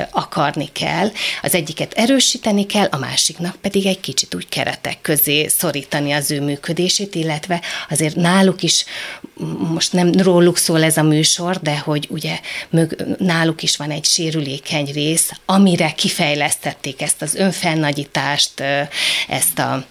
[0.09, 1.11] akarni kell.
[1.41, 6.41] Az egyiket erősíteni kell, a másiknak pedig egy kicsit úgy keretek közé szorítani az ő
[6.41, 8.85] működését, illetve azért náluk is,
[9.73, 12.39] most nem róluk szól ez a műsor, de hogy ugye
[12.69, 18.63] mög, náluk is van egy sérülékeny rész, amire kifejlesztették ezt az önfelnagyítást,
[19.27, 19.85] ezt a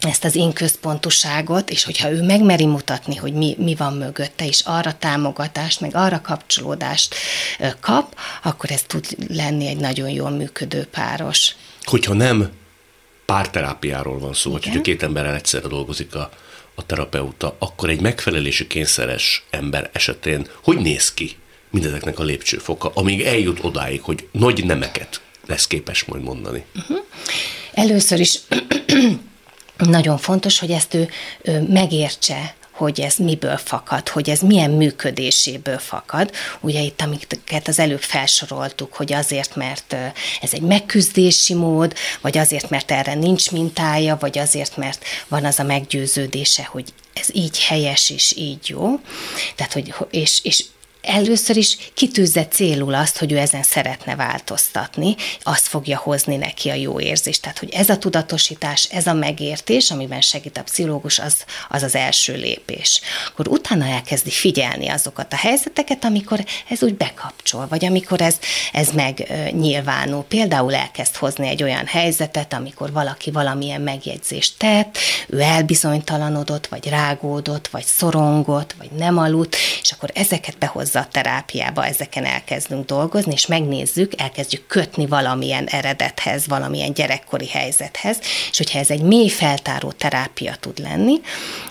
[0.00, 4.60] ezt az én központuságot, és hogyha ő megmeri mutatni, hogy mi, mi van mögötte, és
[4.60, 7.14] arra támogatást, meg arra kapcsolódást
[7.80, 11.54] kap, akkor ez tud lenni egy nagyon jól működő páros.
[11.82, 12.50] Hogyha nem
[13.24, 16.30] párterápiáról van szó, vagy hogyha két emberrel egyszerre dolgozik a,
[16.74, 21.36] a terapeuta, akkor egy megfelelési kényszeres ember esetén hogy néz ki
[21.70, 26.64] mindezeknek a lépcsőfoka, amíg eljut odáig, hogy nagy nemeket lesz képes majd mondani?
[26.76, 26.98] Uh-huh.
[27.72, 28.38] Először is
[29.80, 31.08] nagyon fontos, hogy ezt ő,
[31.42, 36.30] ő megértse, hogy ez miből fakad, hogy ez milyen működéséből fakad.
[36.60, 39.96] Ugye itt, amiket az előbb felsoroltuk, hogy azért, mert
[40.40, 45.58] ez egy megküzdési mód, vagy azért, mert erre nincs mintája, vagy azért, mert van az
[45.58, 49.00] a meggyőződése, hogy ez így helyes és így jó.
[49.56, 50.64] Tehát, hogy, és, és
[51.10, 56.74] először is kitűzze célul azt, hogy ő ezen szeretne változtatni, azt fogja hozni neki a
[56.74, 57.42] jó érzést.
[57.42, 61.34] Tehát, hogy ez a tudatosítás, ez a megértés, amiben segít a pszichológus, az
[61.68, 63.00] az, az első lépés.
[63.28, 68.36] Akkor utána elkezdi figyelni azokat a helyzeteket, amikor ez úgy bekapcsol, vagy amikor ez,
[68.72, 70.24] ez megnyilvánul.
[70.24, 77.68] Például elkezd hozni egy olyan helyzetet, amikor valaki valamilyen megjegyzést tett, ő elbizonytalanodott, vagy rágódott,
[77.68, 83.32] vagy szorongott, vagy nem aludt, és akkor ezeket behoz hozza a terápiába, ezeken elkezdünk dolgozni,
[83.32, 88.18] és megnézzük, elkezdjük kötni valamilyen eredethez, valamilyen gyerekkori helyzethez,
[88.50, 91.20] és hogyha ez egy mély feltáró terápia tud lenni,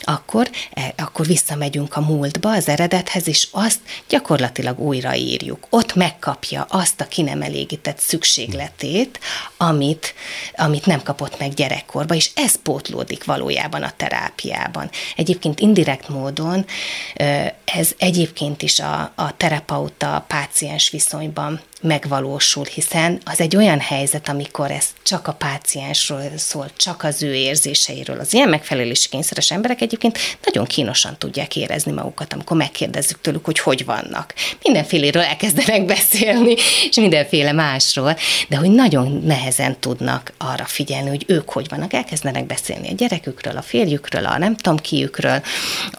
[0.02, 5.68] akkor, e, akkor visszamegyünk a múltba, az eredethez, és azt gyakorlatilag újraírjuk.
[5.70, 7.28] Ott megkapja azt a ki
[7.98, 9.20] szükségletét,
[9.58, 10.14] amit,
[10.56, 14.90] amit nem kapott meg gyerekkorban, és ez pótlódik valójában a terápiában.
[15.16, 16.66] Egyébként indirekt módon
[17.66, 24.86] ez egyébként is a, a, terapeuta-páciens viszonyban megvalósul, hiszen az egy olyan helyzet, amikor ez
[25.04, 28.20] csak a páciensről szól, csak az ő érzéseiről.
[28.20, 33.60] Az ilyen megfelelési kényszeres emberek egyébként nagyon kínosan tudják érezni magukat, amikor megkérdezzük tőlük, hogy
[33.60, 34.34] hogy vannak.
[34.64, 36.56] Mindenféléről elkezdenek beszélni,
[36.90, 41.94] és mindenféle másról, de hogy nagyon nehezen tudnak arra figyelni, hogy ők hogy vannak.
[41.94, 45.42] Elkezdenek beszélni a gyerekükről, a férjükről, a nem tudom kiükről,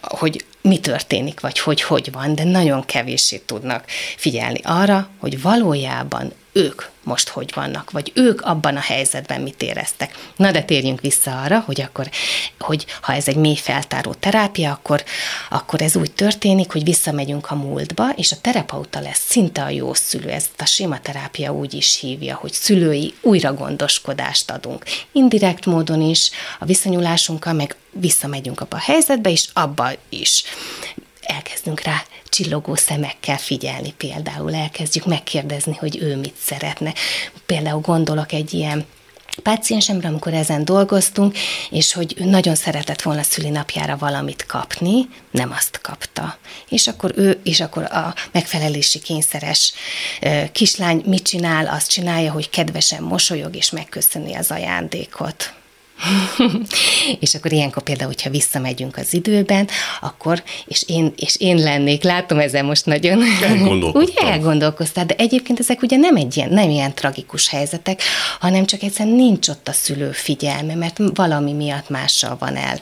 [0.01, 3.85] hogy mi történik, vagy hogy hogy van, de nagyon kevéssé tudnak
[4.17, 10.19] figyelni arra, hogy valójában ők most hogy vannak, vagy ők abban a helyzetben mit éreztek.
[10.37, 12.11] Na de térjünk vissza arra, hogy akkor,
[12.59, 15.05] hogy ha ez egy mély feltáró terápia, akkor,
[15.51, 19.95] akkor ez úgy történik, hogy visszamegyünk a múltba, és a terapeuta lesz szinte a jó
[19.95, 20.29] szülő.
[20.29, 24.85] Ezt a sima terápia úgy is hívja, hogy szülői újra gondoskodást adunk.
[25.13, 30.45] Indirekt módon is, a viszonyulásunkkal meg visszamegyünk abba a helyzetbe, és abba is
[31.31, 36.95] elkezdünk rá csillogó szemekkel figyelni például, elkezdjük megkérdezni, hogy ő mit szeretne.
[37.47, 38.87] Például gondolok egy ilyen
[39.43, 41.37] páciensemre, amikor ezen dolgoztunk,
[41.71, 46.39] és hogy ő nagyon szeretett volna szülinapjára valamit kapni, nem azt kapta.
[46.69, 49.73] És akkor ő, és akkor a megfelelési kényszeres
[50.53, 51.67] kislány mit csinál?
[51.67, 55.60] Azt csinálja, hogy kedvesen mosolyog, és megköszöni az ajándékot.
[57.21, 59.69] és akkor ilyenkor például, hogyha visszamegyünk az időben,
[60.01, 63.23] akkor, és én, és én lennék, látom ezen most nagyon,
[63.93, 68.03] úgy elgondolkoztál, de egyébként ezek ugye nem egy ilyen, nem ilyen tragikus helyzetek,
[68.41, 72.81] hanem csak egyszerűen nincs ott a szülő figyelme, mert valami miatt mással van el,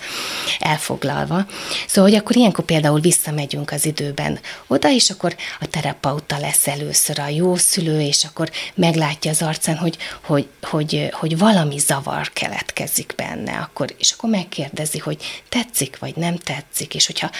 [0.59, 1.47] elfoglalva.
[1.87, 7.19] Szóval, hogy akkor ilyenkor például visszamegyünk az időben oda, és akkor a terapeuta lesz először
[7.19, 13.08] a jó szülő, és akkor meglátja az arcán, hogy, hogy, hogy, hogy valami zavar keletkezik
[13.09, 15.17] tetszik benne, akkor, és akkor megkérdezi, hogy
[15.49, 17.31] tetszik vagy nem tetszik, és hogyha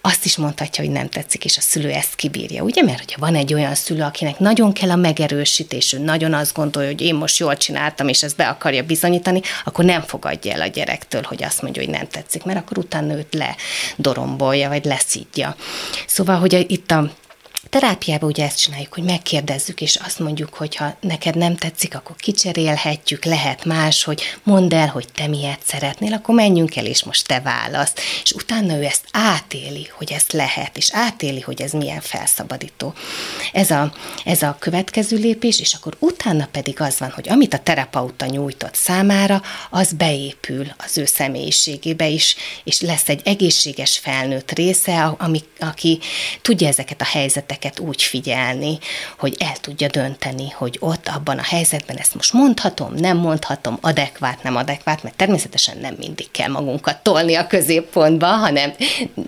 [0.00, 2.82] azt is mondhatja, hogy nem tetszik, és a szülő ezt kibírja, ugye?
[2.82, 6.88] Mert hogyha van egy olyan szülő, akinek nagyon kell a megerősítés, ő nagyon azt gondolja,
[6.88, 10.66] hogy én most jól csináltam, és ezt be akarja bizonyítani, akkor nem fogadja el a
[10.66, 15.56] gyerektől, hogy azt mondja, hogy nem tetszik, mert akkor utána őt ledorombolja, vagy leszidja.
[16.06, 17.10] Szóval, hogy itt a
[17.68, 22.16] Terápiában ugye ezt csináljuk, hogy megkérdezzük, és azt mondjuk, hogy ha neked nem tetszik, akkor
[22.16, 27.26] kicserélhetjük, lehet más, hogy mondd el, hogy te miért szeretnél, akkor menjünk el, és most
[27.26, 27.92] te válasz.
[28.22, 32.94] És utána ő ezt átéli, hogy ezt lehet, és átéli, hogy ez milyen felszabadító.
[33.52, 33.92] Ez a,
[34.24, 38.74] ez a következő lépés, és akkor utána pedig az van, hogy amit a terapeuta nyújtott
[38.74, 45.98] számára, az beépül az ő személyiségébe is, és lesz egy egészséges felnőtt része, ami, aki
[46.42, 48.78] tudja ezeket a helyzeteket helyzeteket úgy figyelni,
[49.18, 54.42] hogy el tudja dönteni, hogy ott abban a helyzetben ezt most mondhatom, nem mondhatom, adekvát,
[54.42, 58.72] nem adekvát, mert természetesen nem mindig kell magunkat tolni a középpontba, hanem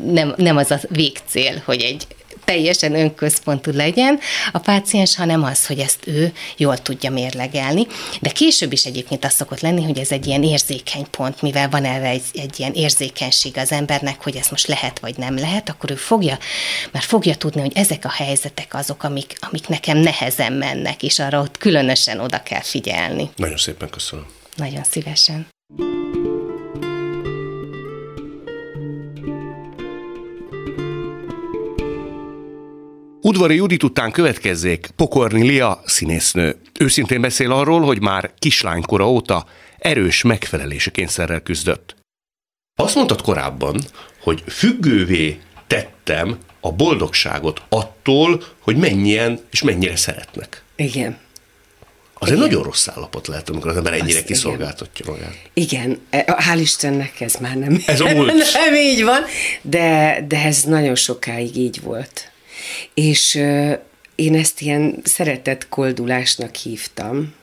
[0.04, 2.06] nem, nem az a végcél, hogy egy
[2.50, 4.18] teljesen önközpontú legyen
[4.52, 7.86] a páciens, hanem az, hogy ezt ő jól tudja mérlegelni.
[8.20, 11.84] De később is egyébként az szokott lenni, hogy ez egy ilyen érzékeny pont, mivel van
[11.84, 15.90] erre egy, egy ilyen érzékenység az embernek, hogy ezt most lehet vagy nem lehet, akkor
[15.90, 16.38] ő fogja,
[16.92, 21.40] már fogja tudni, hogy ezek a helyzetek azok, amik, amik nekem nehezen mennek, és arra
[21.40, 23.30] ott különösen oda kell figyelni.
[23.36, 24.26] Nagyon szépen köszönöm.
[24.56, 25.48] Nagyon szívesen.
[33.22, 36.56] Udvari Judit után következzék Pokorni Lia színésznő.
[36.78, 39.46] Őszintén beszél arról, hogy már kislánykora óta
[39.78, 41.96] erős megfelelési kényszerrel küzdött.
[42.74, 43.80] Azt mondtad korábban,
[44.20, 50.62] hogy függővé tettem a boldogságot attól, hogy mennyien és mennyire szeretnek.
[50.76, 51.18] Igen.
[52.14, 52.40] Az igen.
[52.42, 55.18] egy nagyon rossz állapot lehet, amikor az ember ennyire Azt kiszolgáltatja igen.
[55.18, 55.36] magát.
[55.52, 57.98] Igen, e, hál' Istennek ez már nem, ez
[58.64, 59.22] nem így van,
[59.62, 62.30] de, de ez nagyon sokáig így volt.
[62.94, 63.34] És
[64.14, 67.34] én ezt ilyen szeretett koldulásnak hívtam,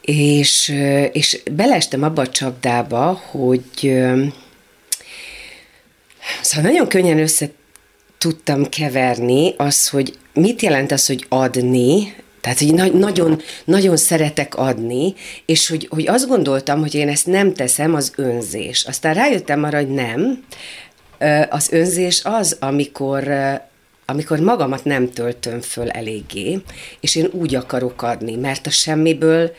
[0.00, 0.68] és,
[1.12, 3.94] és beleestem abba a csapdába, hogy
[6.42, 7.50] szóval nagyon könnyen össze
[8.18, 14.54] tudtam keverni az, hogy mit jelent az, hogy adni, tehát, hogy na- nagyon, nagyon szeretek
[14.54, 15.14] adni,
[15.46, 18.84] és hogy, hogy azt gondoltam, hogy én ezt nem teszem, az önzés.
[18.84, 20.44] Aztán rájöttem arra, hogy nem.
[21.50, 23.32] Az önzés az, amikor
[24.08, 26.60] amikor magamat nem töltöm föl eléggé,
[27.00, 29.50] és én úgy akarok adni, mert a semmiből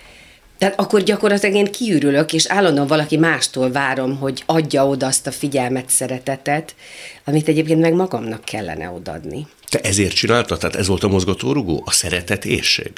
[0.58, 5.32] tehát akkor gyakorlatilag én kiürülök, és állandóan valaki mástól várom, hogy adja oda azt a
[5.32, 6.76] figyelmet, szeretetet,
[7.24, 9.48] amit egyébként meg magamnak kellene odadni.
[9.70, 10.60] Te ezért csináltad?
[10.60, 11.84] Tehát ez volt a mozgatórugó?
[11.86, 12.92] A szeretet érség?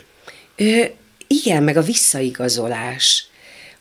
[0.55, 0.83] Ö,
[1.27, 3.28] igen, meg a visszaigazolás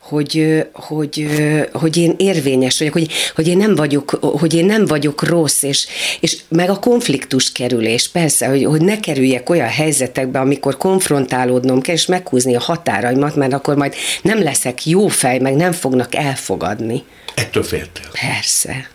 [0.09, 1.27] hogy, hogy,
[1.73, 5.87] hogy én érvényes vagyok, hogy, hogy, én nem vagyok, hogy én nem vagyok rossz, és,
[6.21, 11.95] és meg a konfliktus kerülés, persze, hogy, hogy ne kerüljek olyan helyzetekbe, amikor konfrontálódnom kell,
[11.95, 17.05] és meghúzni a határaimat, mert akkor majd nem leszek jó fej, meg nem fognak elfogadni.
[17.35, 18.11] Ettől féltél?
[18.21, 18.89] Persze.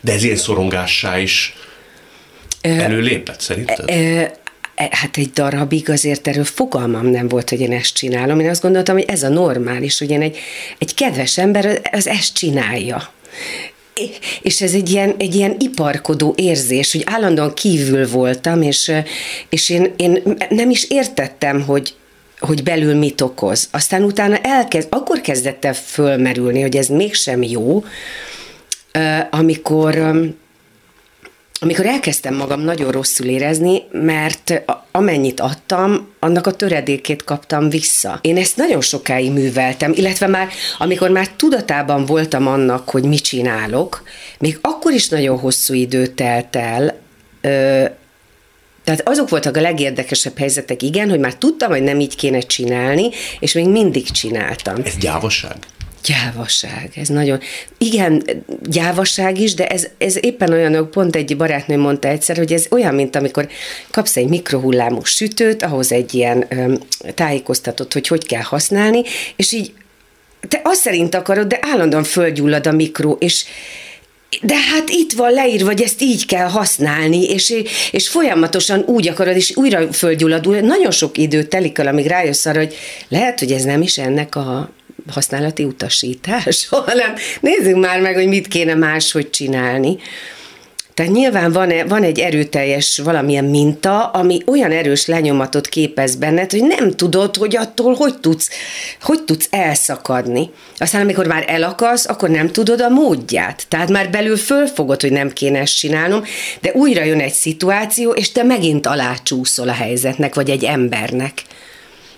[0.00, 1.54] De ez ilyen szorongássá is
[2.60, 3.90] előlépett szerinted?
[4.80, 8.40] E, hát egy darabig azért erről fogalmam nem volt, hogy én ezt csinálom.
[8.40, 10.38] Én azt gondoltam, hogy ez a normális, hogy én egy,
[10.78, 13.12] egy kedves ember az ezt csinálja.
[14.42, 18.92] És ez egy ilyen, egy ilyen iparkodó érzés, hogy állandóan kívül voltam, és,
[19.48, 21.94] és én, én nem is értettem, hogy,
[22.38, 23.68] hogy belül mit okoz.
[23.70, 27.84] Aztán utána elkezd, akkor kezdett el fölmerülni, hogy ez mégsem jó,
[29.30, 30.12] amikor
[31.62, 38.18] amikor elkezdtem magam nagyon rosszul érezni, mert amennyit adtam, annak a töredékét kaptam vissza.
[38.20, 44.02] Én ezt nagyon sokáig műveltem, illetve már amikor már tudatában voltam annak, hogy mit csinálok,
[44.38, 46.98] még akkor is nagyon hosszú idő telt el,
[47.40, 47.84] ö,
[48.84, 53.08] tehát azok voltak a legérdekesebb helyzetek, igen, hogy már tudtam, hogy nem így kéne csinálni,
[53.40, 54.76] és még mindig csináltam.
[54.84, 55.56] Ez gyávosság?
[56.04, 57.40] Gyávaság, ez nagyon,
[57.78, 58.22] igen,
[58.62, 62.94] gyávaság is, de ez, ez éppen olyan, pont egy barátnő mondta egyszer, hogy ez olyan,
[62.94, 63.48] mint amikor
[63.90, 66.78] kapsz egy mikrohullámú sütőt, ahhoz egy ilyen öm,
[67.14, 69.02] tájékoztatott, hogy hogy kell használni,
[69.36, 69.72] és így
[70.48, 73.44] te azt szerint akarod, de állandóan földgyullad a mikro, és
[74.42, 77.54] de hát itt van leírva, hogy ezt így kell használni, és,
[77.90, 80.60] és folyamatosan úgy akarod, és újra földgyulladul.
[80.60, 82.74] Nagyon sok idő telik el, amíg rájössz arra, hogy
[83.08, 84.70] lehet, hogy ez nem is ennek a
[85.08, 89.98] használati utasítás, hanem nézzük már meg, hogy mit kéne máshogy csinálni.
[91.00, 96.62] Tehát nyilván van, van egy erőteljes valamilyen minta, ami olyan erős lenyomatot képez benned, hogy
[96.62, 98.50] nem tudod, hogy attól hogy tudsz,
[99.02, 100.50] hogy tudsz elszakadni.
[100.78, 103.64] Aztán amikor már elakasz, akkor nem tudod a módját.
[103.68, 106.24] Tehát már belül fölfogod, hogy nem kéne ezt csinálnom,
[106.60, 111.42] de újra jön egy szituáció, és te megint alácsúszol a helyzetnek, vagy egy embernek.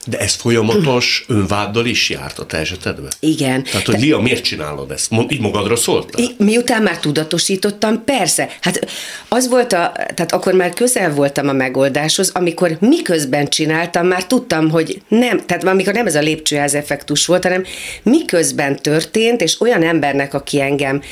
[0.06, 3.12] De ez folyamatos önváddal is járt a te esetedben?
[3.20, 3.62] Igen.
[3.62, 5.12] Tehát, hogy Lia, miért csinálod ezt?
[5.28, 6.26] Így magadra szóltál?
[6.38, 8.48] Miután már tudatosítottam, persze.
[8.60, 8.86] Hát
[9.28, 14.70] az volt a, tehát akkor már közel voltam a megoldáshoz, amikor miközben csináltam, már tudtam,
[14.70, 17.64] hogy nem, tehát amikor nem ez a lépcsőház effektus volt, hanem
[18.02, 21.02] miközben történt, és olyan embernek, aki engem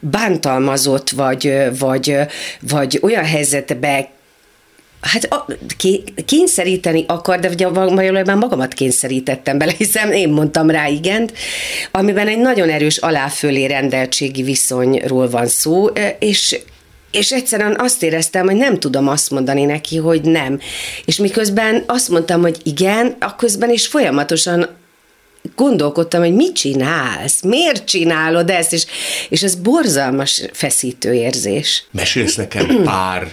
[0.00, 2.16] bántalmazott, vagy, vagy,
[2.60, 4.14] vagy olyan helyzetbe
[5.06, 5.46] Hát a,
[6.26, 11.32] kényszeríteni akar, de ugye valójában magamat kényszerítettem bele, hiszen én mondtam rá igent,
[11.90, 15.86] amiben egy nagyon erős aláfölé rendeltségi viszonyról van szó,
[16.18, 16.58] és
[17.10, 20.60] és egyszerűen azt éreztem, hogy nem tudom azt mondani neki, hogy nem.
[21.04, 24.68] És miközben azt mondtam, hogy igen, akközben is folyamatosan
[25.54, 28.86] gondolkodtam, hogy mit csinálsz, miért csinálod ezt, és,
[29.28, 31.84] és ez borzalmas feszítő érzés.
[31.90, 33.28] Mesélsz nekem pár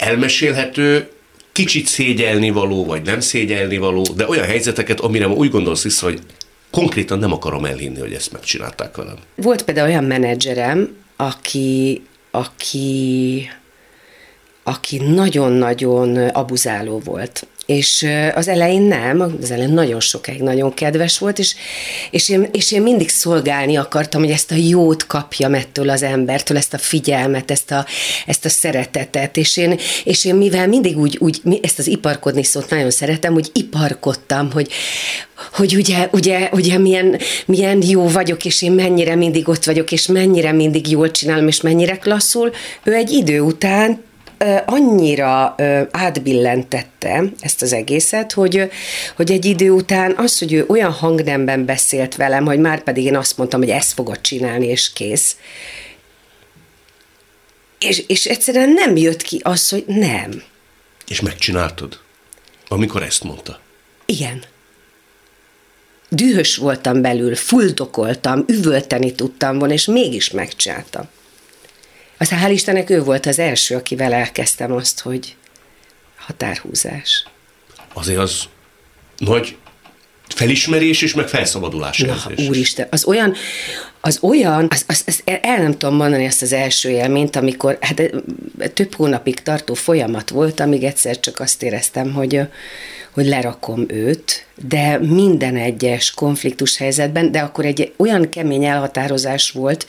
[0.00, 1.08] elmesélhető,
[1.52, 6.06] kicsit szégyelni való, vagy nem szégyelni való, de olyan helyzeteket, amire ma úgy gondolsz vissza,
[6.06, 6.20] hogy
[6.70, 9.16] konkrétan nem akarom elhinni, hogy ezt megcsinálták velem.
[9.34, 13.48] Volt például olyan menedzserem, aki, aki,
[14.62, 17.46] aki nagyon-nagyon abuzáló volt.
[17.70, 21.54] És az elején nem, az elején nagyon sokáig nagyon kedves volt, és,
[22.10, 26.56] és, én, és én mindig szolgálni akartam, hogy ezt a jót kapjam ettől az embertől,
[26.56, 27.86] ezt a figyelmet, ezt a,
[28.26, 32.70] ezt a szeretetet, és én, és én mivel mindig úgy, úgy, ezt az iparkodni szót
[32.70, 34.68] nagyon szeretem, hogy iparkodtam, hogy,
[35.52, 40.06] hogy ugye, ugye, ugye milyen, milyen jó vagyok, és én mennyire mindig ott vagyok, és
[40.06, 42.52] mennyire mindig jól csinálom, és mennyire klasszul,
[42.82, 44.08] ő egy idő után
[44.66, 45.54] annyira
[45.90, 48.70] átbillentette ezt az egészet, hogy,
[49.16, 53.16] hogy egy idő után az, hogy ő olyan hangnemben beszélt velem, hogy már pedig én
[53.16, 55.36] azt mondtam, hogy ezt fogod csinálni, és kész.
[57.78, 60.42] És, és egyszerűen nem jött ki az, hogy nem.
[61.08, 62.00] És megcsináltad?
[62.68, 63.60] Amikor ezt mondta?
[64.06, 64.42] Igen.
[66.08, 71.08] Dühös voltam belül, fuldokoltam, üvölteni tudtam volna, és mégis megcsináltam.
[72.20, 75.36] Aztán hál' Istennek ő volt az első, akivel elkezdtem azt, hogy
[76.16, 77.26] határhúzás.
[77.92, 78.42] Azért az
[79.16, 79.56] nagy
[80.28, 82.48] felismerés és meg felszabadulás Na, érzés.
[82.48, 83.34] Úristen, az olyan,
[84.00, 88.02] az olyan, az, az, az, el nem tudom mondani ezt az első élményt, amikor hát
[88.74, 92.40] több hónapig tartó folyamat volt, amíg egyszer csak azt éreztem, hogy
[93.12, 99.86] hogy lerakom őt, de minden egyes konfliktus helyzetben, de akkor egy olyan kemény elhatározás volt,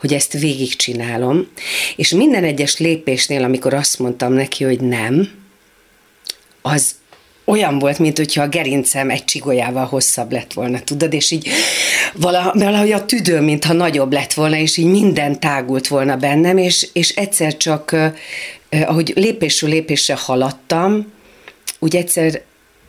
[0.00, 1.48] hogy ezt végigcsinálom,
[1.96, 5.30] és minden egyes lépésnél, amikor azt mondtam neki, hogy nem,
[6.62, 6.94] az
[7.44, 11.48] olyan volt, mint hogyha a gerincem egy csigolyával hosszabb lett volna, tudod, és így
[12.14, 17.08] valahogy a tüdő, mintha nagyobb lett volna, és így minden tágult volna bennem, és, és
[17.08, 17.96] egyszer csak,
[18.70, 21.12] ahogy lépésről lépésre haladtam,
[21.78, 22.42] úgy egyszer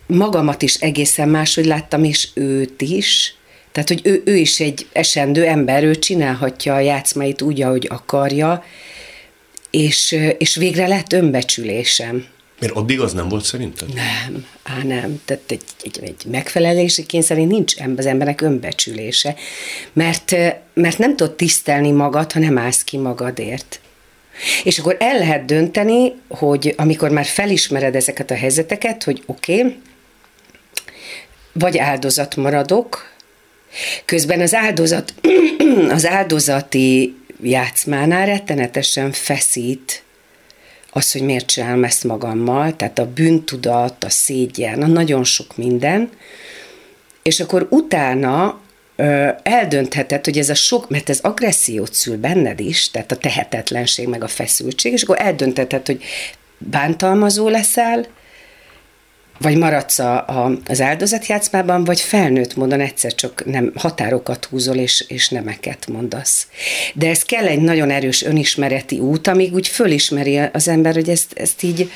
[0.08, 3.36] magamat is egészen máshogy láttam, és őt is.
[3.72, 8.64] Tehát, hogy ő, ő is egy esendő ember, ő csinálhatja a játszmáit úgy, ahogy akarja,
[9.70, 12.26] és, és végre lett önbecsülésem.
[12.60, 13.94] Mert addig az nem volt szerinted?
[13.94, 15.22] Nem, á nem.
[15.26, 19.36] Tehát egy, egy, egy megfelelési kényszerén nincs az embernek önbecsülése.
[19.94, 20.36] Mert,
[20.74, 23.80] mert nem tudod tisztelni magad, ha nem állsz ki magadért.
[24.64, 29.76] És akkor el lehet dönteni, hogy amikor már felismered ezeket a helyzeteket, hogy oké, okay,
[31.60, 33.14] vagy áldozat maradok,
[34.06, 35.14] közben az áldozat,
[35.90, 40.04] az áldozati játszmánál rettenetesen feszít
[40.92, 46.10] az, hogy miért csinálom ezt magammal, tehát a bűntudat, a szégyen, a nagyon sok minden,
[47.22, 48.60] és akkor utána
[48.96, 54.08] ö, eldöntheted, hogy ez a sok, mert ez agressziót szül benned is, tehát a tehetetlenség,
[54.08, 56.04] meg a feszültség, és akkor eldöntheted, hogy
[56.58, 58.06] bántalmazó leszel,
[59.38, 65.06] vagy maradsz a, a, az áldozatjátszmában, vagy felnőtt módon egyszer csak nem határokat húzol, és,
[65.08, 66.48] és nemeket mondasz.
[66.94, 71.34] De ez kell egy nagyon erős önismereti út, amíg úgy fölismeri az ember, hogy ezt,
[71.34, 71.92] ezt így,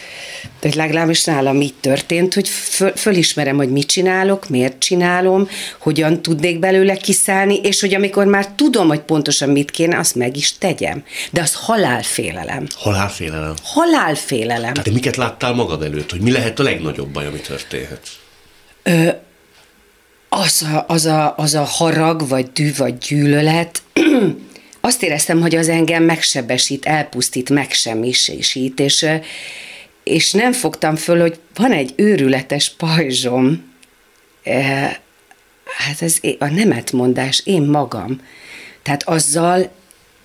[0.62, 5.47] hogy legalábbis nálam így történt, hogy föl, fölismerem, hogy mit csinálok, miért csinálom,
[5.80, 10.38] hogyan tudnék belőle kiszállni, és hogy amikor már tudom, hogy pontosan mit kéne, azt meg
[10.38, 11.04] is tegyem.
[11.32, 12.67] De az halálfélelem.
[12.75, 13.54] Halálfélelem?
[13.63, 14.73] Halálfélelem.
[14.73, 18.07] Tehát miket láttál magad előtt, hogy mi lehet a legnagyobb baj, ami történhet?
[18.83, 19.09] Ö,
[20.30, 23.82] az, a, az, a, az a harag, vagy dű, vagy gyűlölet,
[24.82, 29.05] azt éreztem, hogy az engem megsebesít, elpusztít, megsemmisít, és,
[30.03, 33.73] és nem fogtam föl, hogy van egy őrületes pajzsom,
[35.77, 38.21] hát ez a nemetmondás, én magam.
[38.84, 39.71] Tehát azzal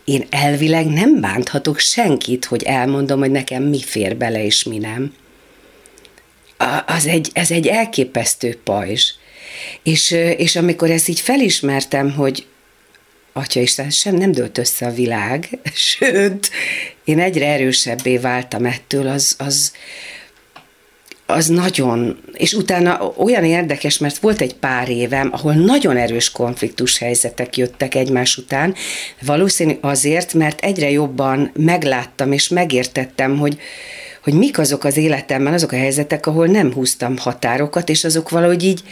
[0.04, 5.14] én elvileg nem bánthatok senkit, hogy elmondom, hogy nekem mi fér bele és mi nem.
[6.86, 9.12] Az egy, ez egy elképesztő pajzs.
[9.82, 12.46] És, és amikor ezt így felismertem, hogy
[13.36, 16.50] Atya Isten, sem nem dőlt össze a világ, sőt,
[17.04, 19.72] én egyre erősebbé váltam ettől, az, az,
[21.26, 26.98] az nagyon, és utána olyan érdekes, mert volt egy pár évem, ahol nagyon erős konfliktus
[26.98, 28.74] helyzetek jöttek egymás után,
[29.20, 33.58] valószínű azért, mert egyre jobban megláttam és megértettem, hogy,
[34.24, 38.64] hogy mik azok az életemben, azok a helyzetek, ahol nem húztam határokat, és azok valahogy
[38.64, 38.82] így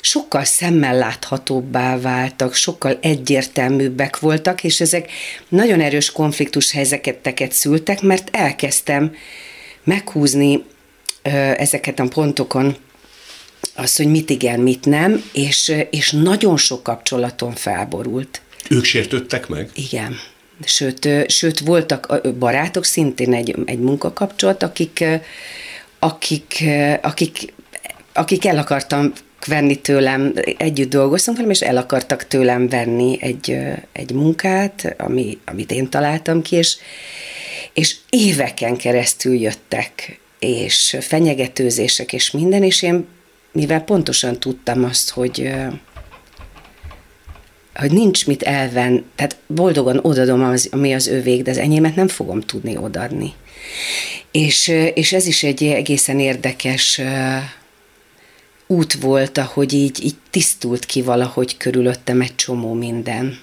[0.00, 5.10] sokkal szemmel láthatóbbá váltak, sokkal egyértelműbbek voltak, és ezek
[5.48, 9.14] nagyon erős konfliktus helyzeteket szültek, mert elkezdtem
[9.84, 10.64] meghúzni
[11.56, 12.76] ezeket a pontokon
[13.74, 18.40] az, hogy mit igen, mit nem, és, és nagyon sok kapcsolaton felborult.
[18.68, 19.70] Ők sértődtek meg?
[19.74, 20.16] Igen.
[20.64, 25.04] Sőt, sőt voltak barátok, szintén egy, egy munkakapcsolat, akik,
[25.98, 26.64] akik,
[27.00, 27.52] akik,
[28.12, 29.12] akik el akartam
[29.46, 33.56] venni tőlem, együtt dolgoztunk velem, és el akartak tőlem venni egy,
[33.92, 36.76] egy munkát, ami, amit én találtam ki, és,
[37.72, 43.06] és éveken keresztül jöttek és fenyegetőzések és minden, és én
[43.52, 45.52] mivel pontosan tudtam azt, hogy
[47.80, 52.08] hogy nincs mit elven, tehát boldogan odadom, az, ami az övék, de az enyémet nem
[52.08, 53.32] fogom tudni odadni.
[54.30, 57.00] És, és ez is egy egészen érdekes
[58.66, 63.38] út volt, ahogy így, így tisztult ki valahogy körülöttem egy csomó minden.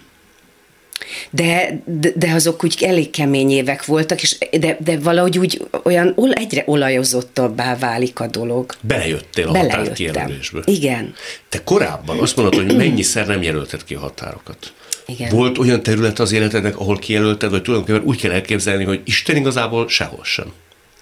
[1.30, 6.16] De, de, de azok úgy elég kemény évek voltak, és de, de valahogy úgy olyan
[6.34, 8.76] egyre olajozottabbá válik a dolog.
[8.82, 10.62] Belejöttél a határkijelölésbe.
[10.66, 11.14] Igen.
[11.50, 14.74] Te korábban azt mondod, hogy mennyiszer nem jelölted ki a határokat.
[15.06, 15.30] Igen.
[15.30, 19.90] Volt olyan terület az életednek, ahol kijelölted, vagy tulajdonképpen úgy kell elképzelni, hogy Isten igazából
[19.90, 20.52] sehol sem.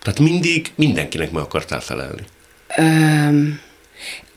[0.01, 2.21] Tehát mindig mindenkinek meg akartál felelni.
[2.77, 3.59] Um,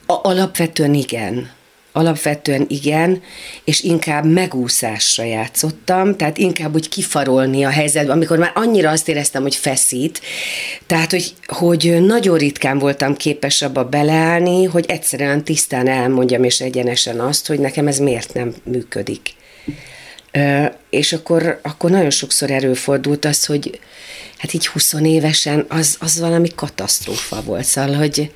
[0.06, 1.50] alapvetően igen
[1.98, 3.22] alapvetően igen,
[3.64, 9.42] és inkább megúszásra játszottam, tehát inkább úgy kifarolni a helyzetbe, amikor már annyira azt éreztem,
[9.42, 10.20] hogy feszít,
[10.86, 17.20] tehát hogy, hogy nagyon ritkán voltam képes abba beleállni, hogy egyszerűen tisztán elmondjam és egyenesen
[17.20, 19.34] azt, hogy nekem ez miért nem működik.
[20.90, 23.80] És akkor, akkor nagyon sokszor előfordult az, hogy
[24.36, 28.30] hát így 20 évesen az, az valami katasztrófa volt, szóval, hogy,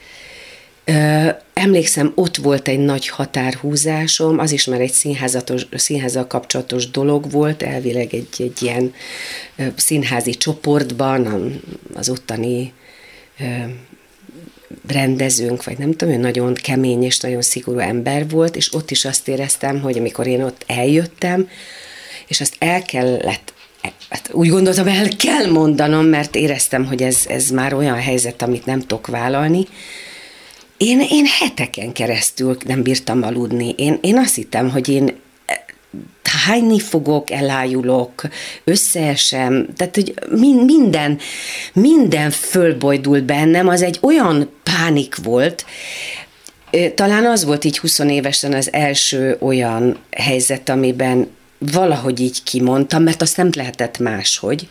[1.54, 7.62] Emlékszem, ott volt egy nagy határhúzásom, az is már egy színházatos, színházal kapcsolatos dolog volt,
[7.62, 8.94] elvileg egy, egy ilyen
[9.76, 11.52] színházi csoportban,
[11.94, 12.72] az ottani
[14.86, 19.28] rendezőnk, vagy nem tudom, nagyon kemény és nagyon szigorú ember volt, és ott is azt
[19.28, 21.48] éreztem, hogy amikor én ott eljöttem,
[22.26, 23.52] és azt el kellett
[24.08, 28.64] hát úgy gondoltam, el kell mondanom, mert éreztem, hogy ez, ez már olyan helyzet, amit
[28.66, 29.66] nem tudok vállalni,
[30.82, 33.74] én, én heteken keresztül nem bírtam aludni.
[33.76, 35.16] Én, én azt hittem, hogy én
[35.46, 35.56] eh,
[36.46, 38.22] hányni fogok, elájulok,
[38.64, 40.14] összeesem, tehát hogy
[40.66, 41.18] minden,
[41.72, 45.64] minden fölbojdult bennem, az egy olyan pánik volt,
[46.94, 51.28] talán az volt így 20 évesen az első olyan helyzet, amiben
[51.58, 54.68] valahogy így kimondtam, mert azt nem lehetett máshogy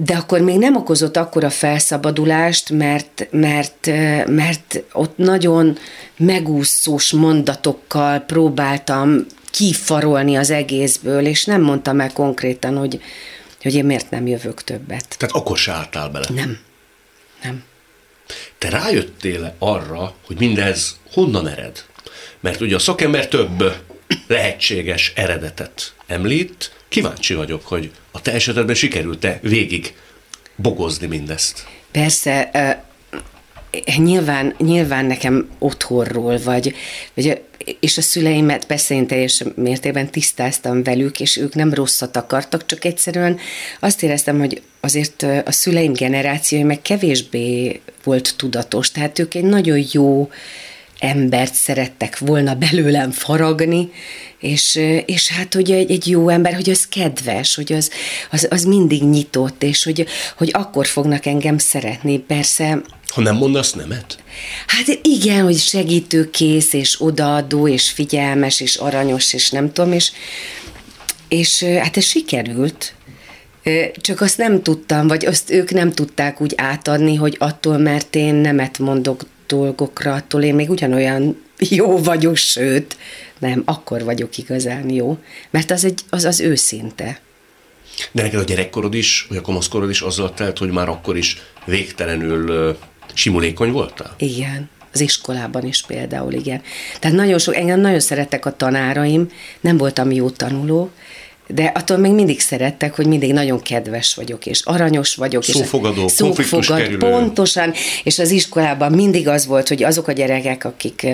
[0.00, 3.86] de akkor még nem okozott akkora felszabadulást, mert, mert,
[4.26, 5.78] mert ott nagyon
[6.16, 13.00] megúszós mondatokkal próbáltam kifarolni az egészből, és nem mondtam el konkrétan, hogy,
[13.62, 15.16] hogy én miért nem jövök többet.
[15.18, 16.26] Tehát akkor se álltál bele?
[16.34, 16.58] Nem.
[17.42, 17.64] Nem.
[18.58, 21.84] Te rájöttél arra, hogy mindez honnan ered?
[22.40, 23.74] Mert ugye a szakember több
[24.26, 29.94] lehetséges eredetet említ, Kíváncsi vagyok, hogy a te esetedben sikerült-e végig
[30.56, 31.66] bogozni mindezt?
[31.90, 32.50] Persze,
[33.96, 36.74] nyilván, nyilván nekem otthonról, vagy,
[37.14, 37.40] vagy
[37.80, 42.84] és a szüleimet persze én teljes mértékben tisztáztam velük, és ők nem rosszat akartak, csak
[42.84, 43.38] egyszerűen
[43.80, 49.84] azt éreztem, hogy azért a szüleim generációi meg kevésbé volt tudatos, tehát ők egy nagyon
[49.92, 50.30] jó
[50.98, 53.90] embert szerettek volna belőlem faragni,
[54.40, 57.90] és, és hát, hogy egy, egy jó ember, hogy az kedves, hogy az,
[58.30, 62.80] az, az mindig nyitott, és hogy, hogy akkor fognak engem szeretni, persze.
[63.14, 64.18] Ha nem mondasz nemet?
[64.66, 70.10] Hát igen, hogy segítőkész, és odaadó, és figyelmes, és aranyos, és nem tudom, és
[71.28, 72.94] és hát ez sikerült,
[74.00, 78.34] csak azt nem tudtam, vagy azt ők nem tudták úgy átadni, hogy attól, mert én
[78.34, 82.96] nemet mondok dolgokra, attól én még ugyanolyan jó vagyok, sőt,
[83.38, 85.18] nem, akkor vagyok igazán jó,
[85.50, 87.20] mert az, egy, az az őszinte.
[88.12, 91.36] De neked a gyerekkorod is, vagy a kamaszkorod is azzal telt, hogy már akkor is
[91.64, 92.76] végtelenül
[93.14, 94.14] simulékony voltál?
[94.18, 94.68] Igen.
[94.92, 96.62] Az iskolában is például, igen.
[96.98, 99.30] Tehát nagyon sok, engem nagyon szerettek a tanáraim,
[99.60, 100.90] nem voltam jó tanuló,
[101.54, 105.44] de attól még mindig szerettek, hogy mindig nagyon kedves vagyok, és aranyos vagyok.
[105.44, 107.72] Szófogadó, és szófogad, pontosan,
[108.02, 111.06] és az iskolában mindig az volt, hogy azok a gyerekek, akik,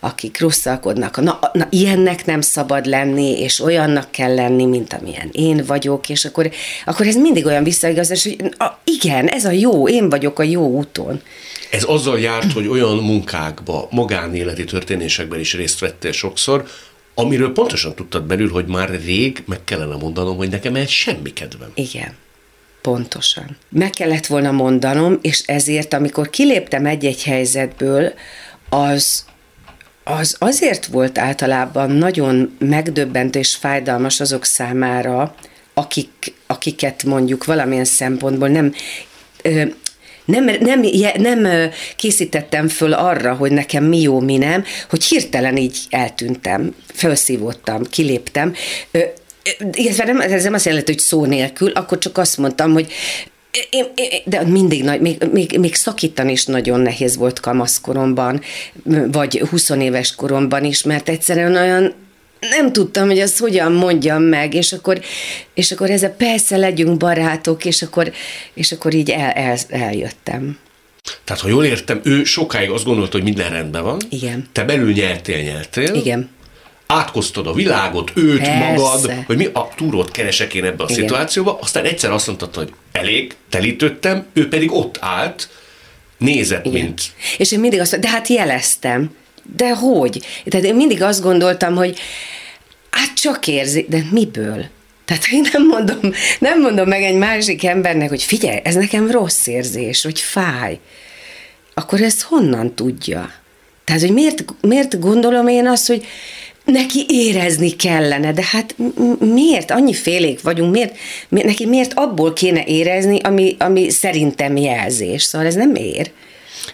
[0.00, 5.64] akik rosszalkodnak, na, na ilyennek nem szabad lenni, és olyannak kell lenni, mint amilyen én
[5.66, 6.50] vagyok, és akkor,
[6.84, 10.68] akkor ez mindig olyan visszaigazás, hogy a, igen, ez a jó, én vagyok a jó
[10.68, 11.20] úton.
[11.70, 16.64] Ez azzal járt, hogy olyan munkákba, magánéleti történésekben is részt vettél sokszor,
[17.14, 21.70] amiről pontosan tudtad belül, hogy már rég meg kellene mondanom, hogy nekem ez semmi kedvem.
[21.74, 22.14] Igen.
[22.82, 23.56] Pontosan.
[23.68, 28.12] Meg kellett volna mondanom, és ezért, amikor kiléptem egy-egy helyzetből,
[28.68, 29.24] az,
[30.04, 35.34] az azért volt általában nagyon megdöbbentő és fájdalmas azok számára,
[35.74, 38.74] akik, akiket mondjuk valamilyen szempontból nem
[40.24, 40.80] nem, nem,
[41.18, 47.82] nem készítettem föl arra, hogy nekem mi jó, mi nem, hogy hirtelen így eltűntem, felszívottam,
[47.84, 48.54] kiléptem.
[49.72, 52.92] Illetve nem, ez nem azt jelenti, hogy szó nélkül, akkor csak azt mondtam, hogy
[53.70, 58.40] én, én, de mindig nagy, még, még, még szakítani is nagyon nehéz volt kamaszkoromban,
[59.12, 61.94] vagy 20 éves koromban is, mert egyszerűen olyan
[62.40, 65.00] nem tudtam, hogy azt hogyan mondjam meg, és akkor,
[65.54, 68.12] és akkor ez a persze legyünk barátok, és akkor,
[68.54, 70.58] és akkor így el, el, eljöttem.
[71.24, 73.98] Tehát, ha jól értem, ő sokáig azt gondolta, hogy minden rendben van.
[74.08, 74.48] Igen.
[74.52, 75.94] Te belül nyertél, nyertél.
[75.94, 76.30] Igen.
[76.86, 78.58] Átkoztad a világot, őt, Persze.
[78.58, 81.02] magad, hogy mi a túrót keresek én ebbe a Igen.
[81.02, 85.48] szituációba, aztán egyszer azt mondtad, hogy elég, telítődtem, ő pedig ott állt,
[86.18, 86.82] nézett, Igen.
[86.82, 87.02] mint...
[87.38, 89.10] És én mindig azt de hát jeleztem.
[89.56, 90.26] De hogy?
[90.44, 91.98] Tehát én mindig azt gondoltam, hogy
[92.90, 94.64] hát csak érzi, de miből?
[95.04, 99.46] Tehát én nem mondom, nem mondom meg egy másik embernek, hogy figyelj, ez nekem rossz
[99.46, 100.78] érzés, vagy fáj.
[101.74, 103.32] Akkor ezt honnan tudja?
[103.84, 106.06] Tehát, hogy miért, miért gondolom én azt, hogy
[106.64, 108.74] neki érezni kellene, de hát
[109.18, 109.70] miért?
[109.70, 110.96] Annyi félék vagyunk, miért,
[111.28, 115.22] miért neki miért abból kéne érezni, ami, ami szerintem jelzés?
[115.22, 116.10] Szóval ez nem ér.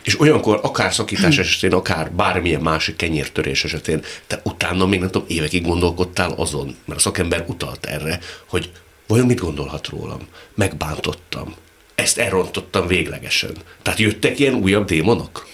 [0.06, 5.26] És olyankor, akár szakítás esetén, akár bármilyen másik kenyértörés esetén, te utána még nem tudom,
[5.28, 8.70] évekig gondolkodtál azon, mert a szakember utalt erre, hogy
[9.06, 10.20] vajon mit gondolhat rólam?
[10.54, 11.54] Megbántottam.
[11.94, 13.50] Ezt elrontottam véglegesen.
[13.82, 15.46] Tehát jöttek ilyen újabb démonok?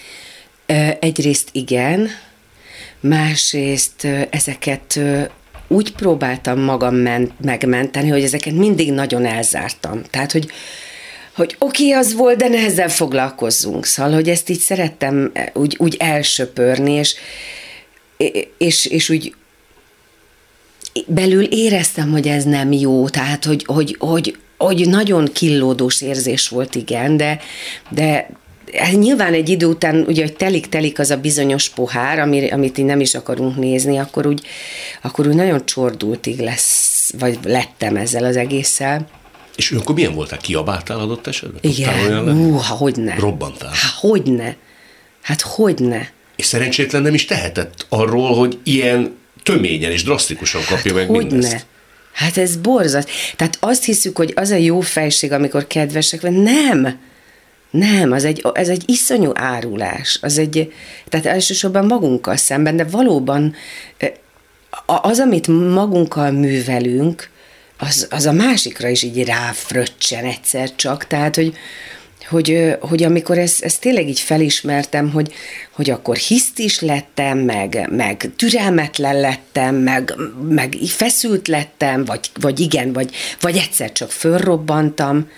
[0.99, 2.07] Egyrészt igen,
[2.99, 4.99] másrészt ezeket
[5.67, 6.95] úgy próbáltam magam
[7.41, 10.01] megmenteni, hogy ezeket mindig nagyon elzártam.
[10.09, 10.51] Tehát, hogy
[11.35, 13.85] hogy oké, okay, az volt, de nehezebb foglalkozzunk.
[13.85, 17.15] Szóval, hogy ezt így szerettem eh, úgy, úgy elsöpörni, és,
[18.57, 19.35] és, és úgy
[21.07, 26.75] belül éreztem, hogy ez nem jó, tehát, hogy, hogy, hogy, hogy nagyon killódós érzés volt,
[26.75, 27.39] igen, de,
[27.89, 28.29] de
[28.77, 32.19] hát nyilván egy idő után, ugye, hogy telik-telik az a bizonyos pohár,
[32.51, 34.41] amit így nem is akarunk nézni, akkor úgy,
[35.01, 39.07] akkor úgy nagyon csordultig lesz, vagy lettem ezzel az egésszel.
[39.55, 40.39] És akkor milyen voltál?
[40.39, 41.59] Kiabáltál adott esetben?
[41.61, 43.15] Igen, ú, ha hogyne.
[43.15, 43.71] Robbantál?
[43.73, 44.55] Hát hogyne.
[45.21, 46.11] Hát hogyne.
[46.35, 51.27] És szerencsétlen nem is tehetett arról, hogy ilyen töményen és drasztikusan kapja hát meg hogyne.
[51.31, 51.65] mindezt.
[52.13, 53.09] Hát ez borzat.
[53.35, 56.31] Tehát azt hiszük, hogy az a jó fejség, amikor kedvesek vagy.
[56.31, 56.99] Nem.
[57.71, 60.19] Nem, az egy, ez egy iszonyú árulás.
[60.21, 60.73] Az egy,
[61.09, 63.55] tehát elsősorban magunkkal szemben, de valóban
[64.85, 67.29] az, amit magunkkal művelünk,
[67.87, 71.53] az, az a másikra is így ráfröccsen egyszer csak, tehát, hogy,
[72.29, 75.33] hogy, hogy amikor ezt, ezt tényleg így felismertem, hogy,
[75.71, 80.15] hogy akkor hiszt is lettem, meg, meg türelmetlen lettem, meg,
[80.49, 85.29] meg feszült lettem, vagy, vagy igen, vagy, vagy egyszer csak fölrobbantam.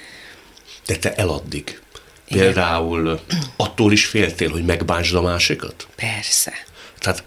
[0.86, 1.80] De te eladdig.
[2.30, 3.20] Például
[3.56, 5.88] attól is féltél, hogy megbántsd a másikat?
[5.96, 6.54] Persze.
[7.00, 7.24] Tehát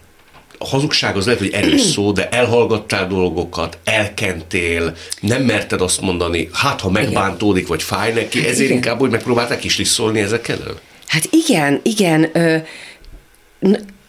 [0.61, 6.49] a hazugság az lehet, hogy erős szó, de elhallgattál dolgokat, elkentél, nem merted azt mondani,
[6.53, 8.71] hát ha megbántódik, vagy fáj neki, ezért igen.
[8.71, 10.79] inkább, hogy megpróbálták is liszolni ezek elől?
[11.07, 12.57] Hát igen, igen, ö,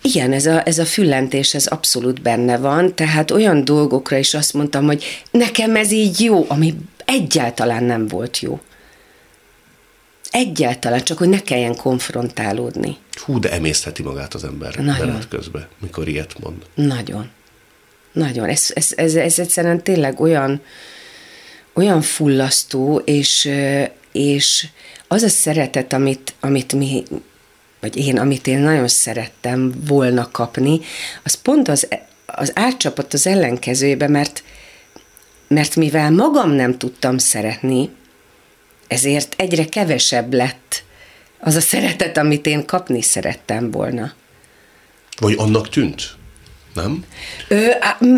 [0.03, 4.53] igen, ez a, ez a füllentés, ez abszolút benne van, tehát olyan dolgokra is azt
[4.53, 6.75] mondtam, hogy nekem ez így jó, ami
[7.05, 8.61] egyáltalán nem volt jó.
[10.31, 12.97] Egyáltalán, csak hogy ne kelljen konfrontálódni.
[13.13, 15.07] Hú, de emésztheti magát az ember Nagyon.
[15.07, 16.63] menet közben, mikor ilyet mond.
[16.75, 17.31] Nagyon.
[18.13, 18.49] nagyon.
[18.49, 20.63] Ez, ez, ez, ez egyszerűen tényleg olyan,
[21.73, 23.51] olyan fullasztó, és,
[24.13, 24.67] és
[25.09, 27.03] az a szeretet, amit, amit mi,
[27.81, 30.81] vagy én, amit én nagyon szerettem volna kapni,
[31.23, 31.89] az pont az,
[32.27, 34.43] az átcsapott az ellenkezőjébe, mert,
[35.49, 37.91] mert mivel magam nem tudtam szeretni,
[38.91, 40.83] ezért egyre kevesebb lett
[41.39, 44.13] az a szeretet, amit én kapni szerettem volna.
[45.21, 46.15] Vagy annak tűnt?
[46.75, 47.05] Nem?
[47.49, 47.67] Ö,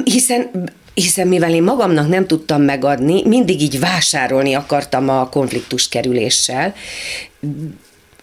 [0.04, 0.50] hiszen
[0.94, 6.74] hiszen mivel én magamnak nem tudtam megadni, mindig így vásárolni akartam a konfliktus kerüléssel,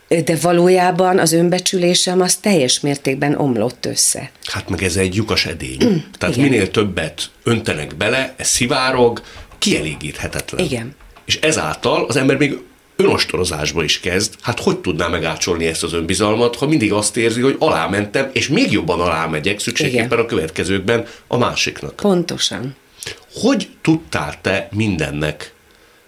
[0.07, 4.31] de valójában az önbecsülésem az teljes mértékben omlott össze.
[4.43, 5.77] Hát meg ez egy lyukas edény.
[5.85, 6.49] Mm, Tehát igen.
[6.49, 9.21] minél többet öntenek bele, ez szivárog,
[9.57, 10.65] kielégíthetetlen.
[10.65, 10.95] Igen.
[11.29, 12.57] És ezáltal az ember még
[12.95, 17.55] önostorozásba is kezd, hát hogy tudná megácsolni ezt az önbizalmat, ha mindig azt érzi, hogy
[17.59, 21.95] alámentem, és még jobban alámegyek szükségképpen a következőkben a másiknak.
[21.95, 22.75] Pontosan.
[23.33, 25.53] Hogy tudtál te mindennek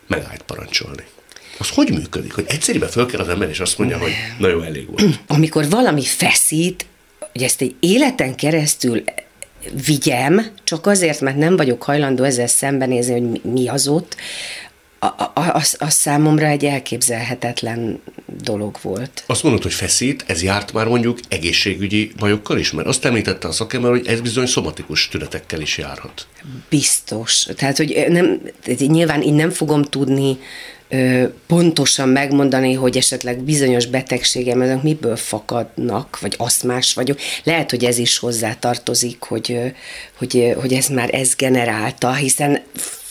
[0.07, 1.03] megállt parancsolni?
[1.57, 2.33] Az hogy működik?
[2.33, 5.19] Hogy egyszerűen föl kell az ember, és azt mondja, hogy na jó, elég volt.
[5.27, 6.85] Amikor valami feszít,
[7.31, 9.03] hogy ezt egy életen keresztül
[9.85, 14.15] vigyem, csak azért, mert nem vagyok hajlandó ezzel szembenézni, hogy mi az ott,
[15.33, 18.01] az, az számomra egy elképzelhetetlen
[18.43, 19.23] dolog volt.
[19.27, 22.71] Azt mondod, hogy feszít, ez járt már mondjuk egészségügyi bajokkal is?
[22.71, 26.27] Mert azt említette a szakember, hogy ez bizony szomatikus tünetekkel is járhat.
[26.69, 27.47] Biztos.
[27.55, 28.41] Tehát, hogy nem,
[28.77, 30.37] nyilván én nem fogom tudni
[31.47, 37.19] pontosan megmondani, hogy esetleg bizonyos betegségem ezek miből fakadnak, vagy más vagyok.
[37.43, 39.73] Lehet, hogy ez is hozzá tartozik, hogy,
[40.17, 42.61] hogy, hogy ez már ez generálta, hiszen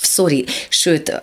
[0.00, 1.22] szori, sőt,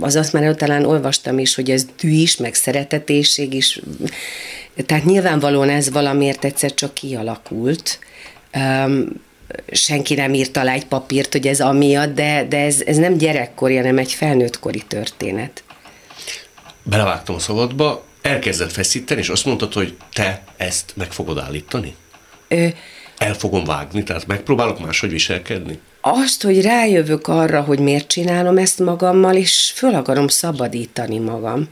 [0.00, 3.80] az azt már talán olvastam is, hogy ez dű is, meg szeretetéség is,
[4.86, 7.98] tehát nyilvánvalóan ez valamiért egyszer csak kialakult,
[8.54, 9.22] um,
[9.72, 13.76] senki nem írt alá egy papírt, hogy ez amiatt, de, de ez, ez nem gyerekkori,
[13.76, 15.63] hanem egy felnőttkori történet.
[16.84, 21.94] Belevágtam a szabadba, elkezdett feszíteni, és azt mondtad, hogy te ezt meg fogod állítani?
[22.48, 22.66] Ö,
[23.18, 25.80] El fogom vágni, tehát megpróbálok máshogy viselkedni?
[26.06, 31.68] azt, hogy rájövök arra, hogy miért csinálom ezt magammal, és föl akarom szabadítani magam.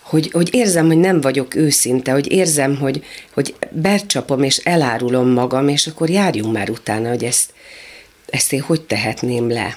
[0.00, 5.68] Hogy, hogy érzem, hogy nem vagyok őszinte, hogy érzem, hogy, hogy bercsapom és elárulom magam,
[5.68, 7.52] és akkor járjunk már utána, hogy ezt,
[8.26, 9.76] ezt én hogy tehetném le.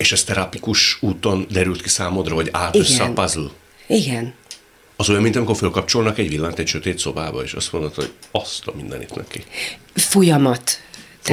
[0.00, 2.86] És ez terapikus úton derült ki számodra, hogy állt Igen.
[2.86, 3.50] össze a puzzle?
[3.86, 4.34] Igen.
[4.96, 8.66] Az olyan, mint amikor fölkapcsolnak egy villant egy sötét szobába, és azt mondod, hogy azt
[8.66, 9.44] a mindenit neki.
[9.94, 10.70] Folyamat.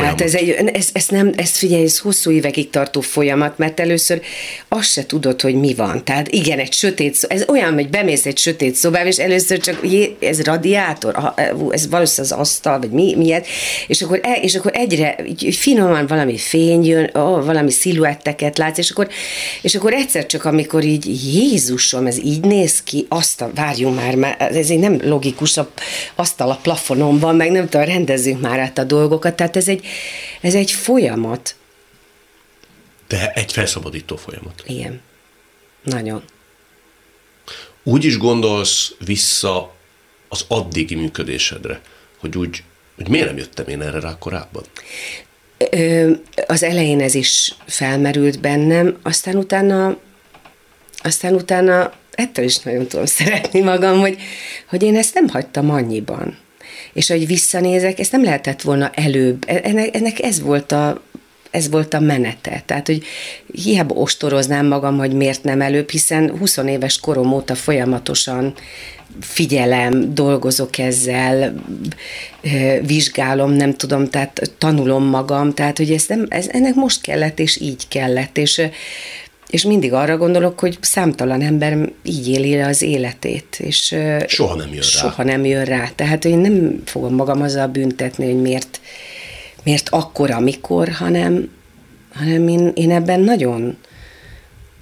[0.01, 4.21] Tehát ez, egy, ez, ez nem, ez figyelj, ez hosszú évekig tartó folyamat, mert először
[4.67, 6.03] azt se tudod, hogy mi van.
[6.03, 10.15] Tehát igen, egy sötét, ez olyan, hogy bemész egy sötét szobába, és először csak, jé,
[10.19, 11.33] ez radiátor,
[11.69, 13.47] ez valószínűleg az asztal, vagy mi, miért,
[13.87, 18.77] és akkor, e, és akkor egyre így, finoman valami fény jön, ó, valami sziluetteket látsz,
[18.77, 19.07] és akkor,
[19.61, 24.15] és akkor egyszer csak, amikor így Jézusom, ez így néz ki, azt a, várjunk már,
[24.15, 25.59] már ez egy nem logikus,
[26.15, 29.86] azt a plafonon van, meg nem tudom, rendezzünk már át a dolgokat, tehát ez egy,
[30.41, 31.55] ez egy folyamat.
[33.07, 34.63] De egy felszabadító folyamat.
[34.65, 35.01] Igen.
[35.83, 36.23] Nagyon.
[37.83, 39.75] Úgy is gondolsz vissza
[40.27, 41.81] az addigi működésedre,
[42.17, 42.63] hogy úgy,
[42.95, 44.63] hogy miért nem jöttem én erre rá korábban?
[45.71, 46.11] Ö,
[46.47, 49.97] az elején ez is felmerült bennem, aztán utána
[50.97, 54.17] aztán utána ettől is nagyon tudom szeretni magam, hogy,
[54.69, 56.37] hogy én ezt nem hagytam annyiban
[56.97, 59.43] és hogy visszanézek, ezt nem lehetett volna előbb.
[59.47, 61.01] E, ennek, ennek ez volt a,
[61.51, 62.63] ez volt a menete.
[62.65, 63.03] Tehát, hogy
[63.53, 68.53] hiába ostoroznám magam, hogy miért nem előbb, hiszen 20 éves korom óta folyamatosan
[69.19, 71.53] figyelem, dolgozok ezzel,
[72.81, 77.61] vizsgálom, nem tudom, tehát tanulom magam, tehát, hogy ez nem, ez, ennek most kellett, és
[77.61, 78.61] így kellett, és
[79.47, 83.57] és mindig arra gondolok, hogy számtalan ember így éli le az életét.
[83.59, 83.95] És
[84.27, 85.11] soha nem jön soha rá.
[85.11, 85.89] Soha nem jön rá.
[85.95, 88.79] Tehát én nem fogom magam azzal büntetni, hogy miért,
[89.63, 91.49] miért akkor, amikor, hanem,
[92.13, 93.77] hanem én, én ebben nagyon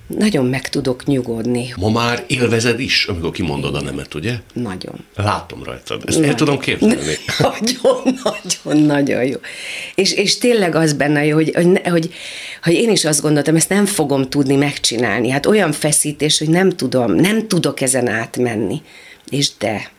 [0.08, 1.74] nagyon meg tudok nyugodni.
[1.78, 4.36] Ma már élvezed is, amikor kimondod a nemet, ugye?
[4.54, 5.06] Nagyon.
[5.16, 6.04] Látom rajtad.
[6.06, 6.32] Ezt nagyon.
[6.32, 6.96] el tudom képzelni.
[7.40, 9.38] Nagyon, nagyon, nagyon jó.
[9.96, 12.14] És, és tényleg az benne jó, hogy, hogy, hogy,
[12.64, 15.30] hogy én is azt gondoltam, ezt nem fogom tudni megcsinálni.
[15.30, 18.82] Hát olyan feszítés, hogy nem tudom, nem tudok ezen átmenni.
[19.30, 19.94] És de,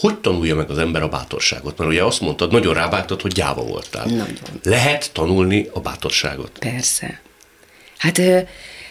[0.00, 1.78] hogy tanulja meg az ember a bátorságot?
[1.78, 4.06] Mert ugye azt mondtad, nagyon rábágtad, hogy gyáva voltál.
[4.06, 4.60] Nagyon.
[4.62, 6.50] Lehet tanulni a bátorságot?
[6.58, 7.20] Persze.
[7.98, 8.20] Hát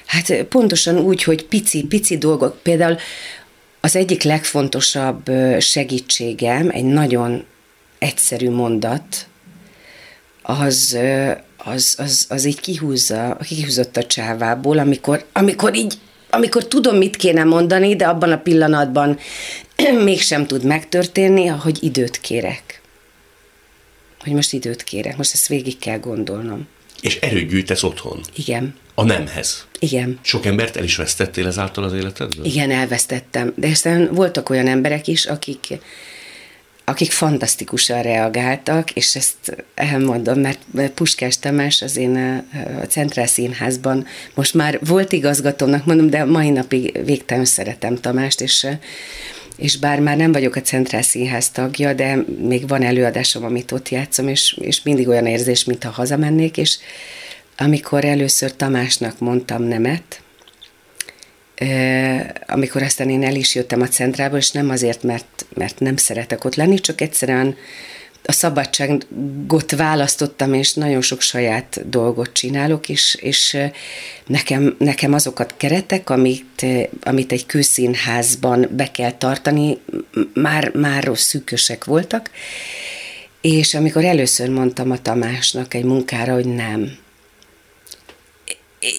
[0.07, 2.61] Hát pontosan úgy, hogy pici-pici dolgok.
[2.61, 2.97] Például
[3.79, 7.45] az egyik legfontosabb segítségem egy nagyon
[7.99, 9.27] egyszerű mondat,
[10.41, 10.97] az,
[11.57, 15.97] az, az, az így kihúzza, kihúzott a csávából, amikor, amikor így
[16.29, 19.19] amikor tudom, mit kéne mondani, de abban a pillanatban
[20.03, 22.81] mégsem tud megtörténni, ahogy időt kérek.
[24.19, 26.67] Hogy most időt kérek, most ezt végig kell gondolnom.
[27.01, 28.21] És erőt gyűjtesz otthon?
[28.35, 28.75] Igen.
[28.93, 29.67] A nemhez?
[29.79, 30.19] Igen.
[30.21, 32.45] Sok embert el is vesztettél ezáltal az életedből?
[32.45, 33.53] Igen, elvesztettem.
[33.55, 35.79] De aztán voltak olyan emberek is, akik
[36.89, 42.43] akik fantasztikusan reagáltak, és ezt elmondom, mert Puskás Tamás az én
[42.81, 48.67] a Centrál Színházban most már volt igazgatónak, mondom, de mai napig végtelen szeretem Tamást, és
[49.57, 53.89] és bár már nem vagyok a Centrál Színház tagja, de még van előadásom, amit ott
[53.89, 56.77] játszom, és, és mindig olyan érzés, mintha hazamennék, és
[57.57, 60.21] amikor először Tamásnak mondtam nemet,
[62.47, 66.43] amikor aztán én el is jöttem a centrába, és nem azért, mert, mert nem szeretek
[66.43, 67.55] ott lenni, csak egyszerűen
[68.29, 73.57] a szabadságot választottam, és nagyon sok saját dolgot csinálok, és, és
[74.25, 76.65] nekem, nekem azokat keretek, amit,
[77.01, 79.77] amit egy kőszínházban be kell tartani,
[80.33, 82.29] már, már szűkösek voltak,
[83.41, 86.97] és amikor először mondtam a Tamásnak egy munkára, hogy nem,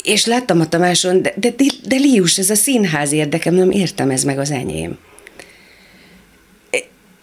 [0.03, 1.51] és láttam a Tamáson, de, de,
[1.87, 4.99] de Lius, ez a színház érdekem, nem értem, ez meg az enyém.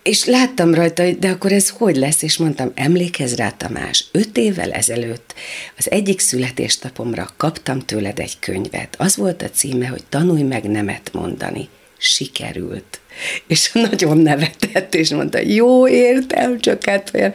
[0.05, 4.37] És láttam rajta, hogy de akkor ez hogy lesz, és mondtam, emlékezz rá Tamás, öt
[4.37, 5.33] évvel ezelőtt
[5.77, 8.95] az egyik születésnapomra kaptam tőled egy könyvet.
[8.97, 11.69] Az volt a címe, hogy tanulj meg nemet mondani.
[11.97, 12.99] Sikerült.
[13.47, 17.33] És nagyon nevetett, és mondta, jó, értem, csak hát olyan...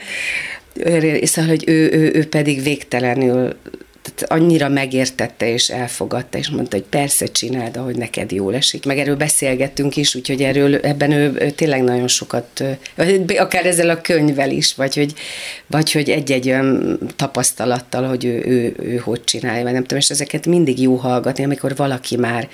[1.23, 3.57] Szóval, hogy ő, ő, ő pedig végtelenül
[4.03, 8.85] tehát annyira megértette és elfogadta, és mondta, hogy persze csináld, ahogy neked jól esik.
[8.85, 12.65] Meg erről beszélgettünk is, úgyhogy erről ebben ő, ő tényleg nagyon sokat,
[13.39, 15.15] akár ezzel a könyvvel is, vagy hogy,
[15.67, 20.11] vagy hogy egy-egy olyan tapasztalattal, hogy ő, ő, ő hogy csinálja, vagy nem tudom, és
[20.11, 22.49] ezeket mindig jó hallgatni, amikor valaki már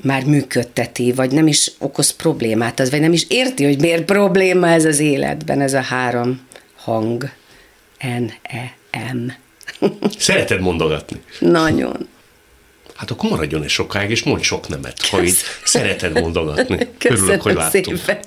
[0.00, 4.68] már működteti, vagy nem is okoz problémát, az, vagy nem is érti, hogy miért probléma
[4.68, 6.40] ez az életben, ez a három
[6.76, 7.30] hang.
[7.98, 9.43] N-E-M.
[10.18, 11.22] Szereted mondogatni?
[11.38, 12.08] Nagyon.
[12.94, 16.88] Hát akkor maradjon egy sokáig, és mondj sok nemet, ha így szereted mondogatni.
[16.98, 17.96] Köszönöm Örülök, hogy láttuk.
[17.96, 18.18] Szépen.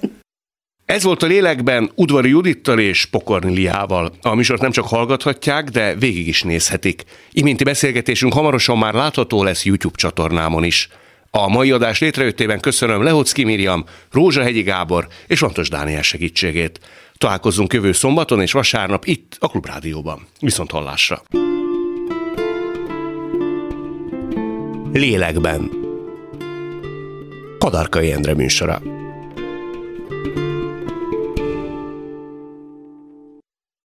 [0.86, 4.14] Ez volt a lélekben Udvari Judittal és Pokorni Liával.
[4.22, 7.03] A műsort nem csak hallgathatják, de végig is nézhetik.
[7.32, 10.89] Iminti beszélgetésünk hamarosan már látható lesz YouTube csatornámon is.
[11.32, 13.86] A mai adás létrejöttében köszönöm Lehocki Miriam,
[14.34, 16.80] Hegyi Gábor és Lantos Dániel segítségét.
[17.18, 20.28] Találkozzunk jövő szombaton és vasárnap itt a Klubrádióban.
[20.39, 21.22] Viszont hallásra!
[24.91, 25.72] Lélekben
[27.59, 28.82] Kadarkai Endre műsora.